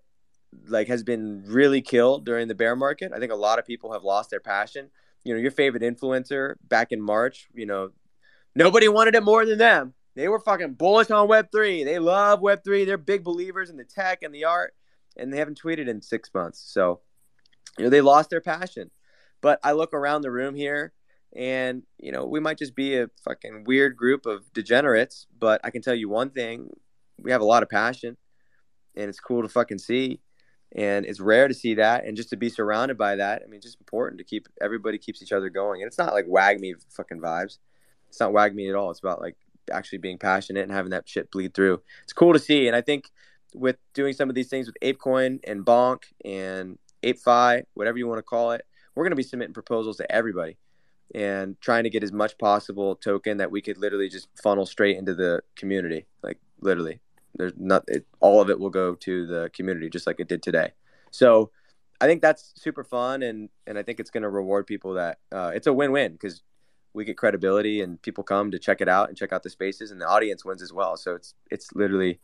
[0.66, 3.12] like has been really killed during the bear market.
[3.14, 4.90] I think a lot of people have lost their passion.
[5.24, 7.90] You know, your favorite influencer back in March, you know,
[8.54, 9.94] nobody wanted it more than them.
[10.14, 11.84] They were fucking bullish on Web3.
[11.84, 12.86] They love Web3.
[12.86, 14.74] They're big believers in the tech and the art,
[15.16, 16.60] and they haven't tweeted in six months.
[16.72, 17.00] So,
[17.78, 18.90] you know, they lost their passion.
[19.40, 20.92] But I look around the room here,
[21.36, 25.26] and, you know, we might just be a fucking weird group of degenerates.
[25.38, 26.70] But I can tell you one thing
[27.20, 28.16] we have a lot of passion,
[28.96, 30.20] and it's cool to fucking see.
[30.76, 33.56] And it's rare to see that and just to be surrounded by that i mean
[33.56, 35.80] it's just important to keep everybody keeps each other going.
[35.80, 37.56] And it's not like WAGMI fucking vibes.
[38.10, 38.90] It's not WAGMI at all.
[38.90, 39.36] It's about like
[39.72, 41.80] actually being passionate and having that shit bleed through.
[42.04, 43.10] It's cool to see and i think
[43.54, 48.18] with doing some of these things with apecoin and bonk and apefi whatever you want
[48.18, 48.62] to call it
[48.94, 50.58] we're going to be submitting proposals to everybody
[51.14, 54.96] and trying to get as much possible token that we could literally just funnel straight
[54.96, 57.00] into the community like literally.
[57.34, 60.42] There's not it, all of it will go to the community just like it did
[60.42, 60.72] today.
[61.10, 61.50] So
[62.00, 65.18] i think that's super fun and and i think it's going to reward people that
[65.32, 66.44] uh, it's a win-win because
[66.98, 69.90] we get credibility and people come to check it out and check out the spaces
[69.90, 70.96] and the audience wins as well.
[70.96, 72.18] So it's it's literally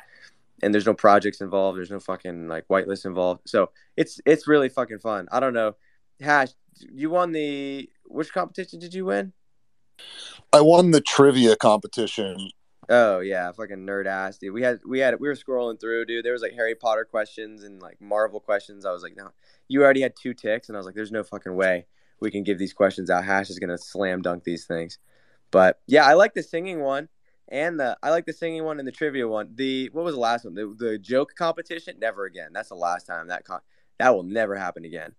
[0.62, 3.42] and there's no projects involved there's no fucking like whitelist involved.
[3.46, 5.28] So it's it's really fucking fun.
[5.30, 5.76] I don't know
[6.20, 6.50] hash
[6.92, 9.32] you won the which competition did you win
[10.52, 12.50] I won the trivia competition.
[12.88, 14.52] Oh yeah, fucking nerd ass, dude.
[14.52, 16.24] We had we had we were scrolling through, dude.
[16.24, 18.84] There was like Harry Potter questions and like Marvel questions.
[18.84, 19.30] I was like, no,
[19.68, 21.86] you already had two ticks, and I was like, there's no fucking way
[22.20, 23.24] we can give these questions out.
[23.24, 24.98] Hash is gonna slam dunk these things.
[25.50, 27.08] But yeah, I like the singing one
[27.48, 29.52] and the I like the singing one and the trivia one.
[29.54, 30.54] The what was the last one?
[30.54, 31.98] The the joke competition.
[31.98, 32.50] Never again.
[32.52, 33.60] That's the last time that con-
[33.98, 35.14] That will never happen again.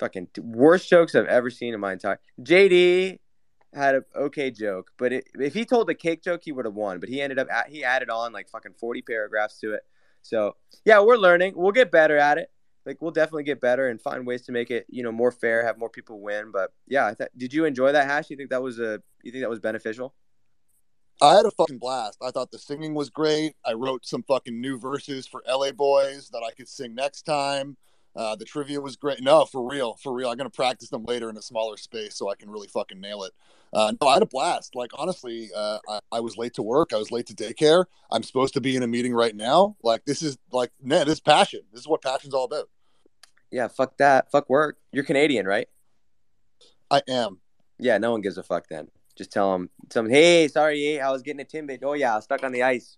[0.00, 2.18] Fucking worst jokes I've ever seen in my entire.
[2.40, 3.18] JD
[3.72, 6.74] had an okay joke, but it, if he told the cake joke, he would have
[6.74, 6.98] won.
[6.98, 9.82] But he ended up at, he added on like fucking forty paragraphs to it.
[10.22, 11.52] So yeah, we're learning.
[11.54, 12.50] We'll get better at it.
[12.86, 15.64] Like we'll definitely get better and find ways to make it you know more fair,
[15.64, 16.50] have more people win.
[16.50, 18.30] But yeah, th- did you enjoy that hash?
[18.30, 20.14] You think that was a you think that was beneficial?
[21.22, 22.18] I had a fucking blast.
[22.22, 23.54] I thought the singing was great.
[23.66, 27.76] I wrote some fucking new verses for LA Boys that I could sing next time.
[28.16, 29.22] Uh, the trivia was great.
[29.22, 30.30] No, for real, for real.
[30.30, 33.22] I'm gonna practice them later in a smaller space so I can really fucking nail
[33.22, 33.32] it.
[33.72, 34.74] Uh, no, I had a blast.
[34.74, 36.92] Like honestly, uh, I, I, was late to work.
[36.92, 37.84] I was late to daycare.
[38.10, 39.76] I'm supposed to be in a meeting right now.
[39.82, 41.60] Like this is like man, this is passion.
[41.72, 42.68] This is what passion's all about.
[43.52, 44.30] Yeah, fuck that.
[44.32, 44.78] Fuck work.
[44.92, 45.68] You're Canadian, right?
[46.90, 47.38] I am.
[47.78, 48.88] Yeah, no one gives a fuck then.
[49.16, 51.80] Just tell them, tell them, hey, sorry, I was getting a timbit.
[51.82, 52.96] Oh yeah, I was stuck on the ice.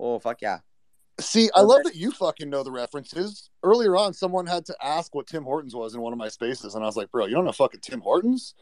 [0.00, 0.60] Oh fuck yeah.
[1.24, 3.50] See, I love that you fucking know the references.
[3.62, 6.74] Earlier on, someone had to ask what Tim Hortons was in one of my spaces,
[6.74, 8.54] and I was like, bro, you don't know fucking Tim Hortons?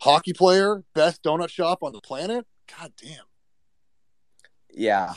[0.00, 2.46] Hockey player, best donut shop on the planet?
[2.78, 3.24] God damn.
[4.72, 5.14] Yeah.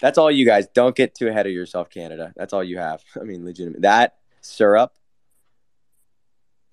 [0.00, 0.66] That's all you guys.
[0.74, 2.32] Don't get too ahead of yourself, Canada.
[2.36, 3.02] That's all you have.
[3.20, 3.82] I mean, legitimate.
[3.82, 4.92] That syrup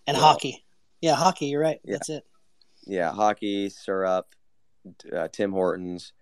[0.08, 0.24] and yeah.
[0.24, 0.66] hockey.
[1.02, 1.46] Yeah, hockey.
[1.48, 1.80] You're right.
[1.84, 1.94] Yeah.
[1.94, 2.24] That's it.
[2.86, 4.26] Yeah, hockey, syrup,
[5.16, 6.14] uh, Tim Hortons.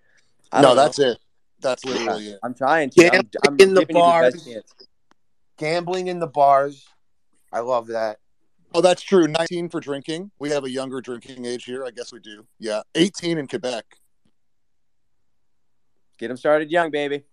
[0.53, 0.75] no, know.
[0.75, 1.17] that's it.
[1.59, 2.33] That's literally yeah.
[2.33, 2.39] it.
[2.43, 3.01] I'm trying to.
[3.01, 4.45] Gambling I'm, I'm in the bars.
[4.45, 4.63] The
[5.57, 6.87] Gambling in the bars.
[7.51, 8.17] I love that.
[8.73, 9.27] Oh, that's true.
[9.27, 10.31] 19 for drinking.
[10.39, 11.85] We have a younger drinking age here.
[11.85, 12.45] I guess we do.
[12.59, 12.81] Yeah.
[12.95, 13.85] 18 in Quebec.
[16.19, 17.23] Get them started young, baby.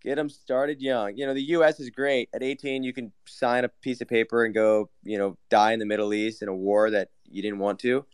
[0.00, 1.16] Get them started young.
[1.16, 1.78] You know, the U.S.
[1.78, 2.28] is great.
[2.34, 5.78] At 18, you can sign a piece of paper and go, you know, die in
[5.78, 8.04] the Middle East in a war that you didn't want to.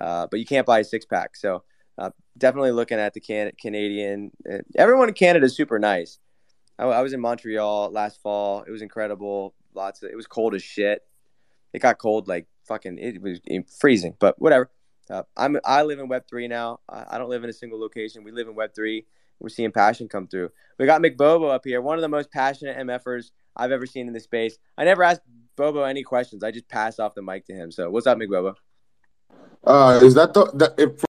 [0.00, 1.36] Uh, but you can't buy a six pack.
[1.36, 1.64] So
[1.98, 4.30] uh, definitely looking at the can- Canadian.
[4.50, 6.18] Uh, everyone in Canada is super nice.
[6.78, 8.62] I, I, was in Montreal last fall.
[8.62, 9.54] It was incredible.
[9.74, 11.02] Lots of it was cold as shit.
[11.72, 12.98] It got cold like fucking.
[12.98, 13.40] It was
[13.80, 14.70] freezing, but whatever.
[15.10, 16.80] Uh, I'm I live in Web three now.
[16.88, 18.24] I, I, don't live in a single location.
[18.24, 19.06] We live in Web three.
[19.40, 20.50] We're seeing passion come through.
[20.78, 24.12] We got McBobo up here, one of the most passionate MFers I've ever seen in
[24.12, 24.56] this space.
[24.78, 25.22] I never asked
[25.56, 26.44] Bobo any questions.
[26.44, 27.72] I just pass off the mic to him.
[27.72, 28.54] So what's up, McBobo?
[29.64, 31.04] Uh, is that the, the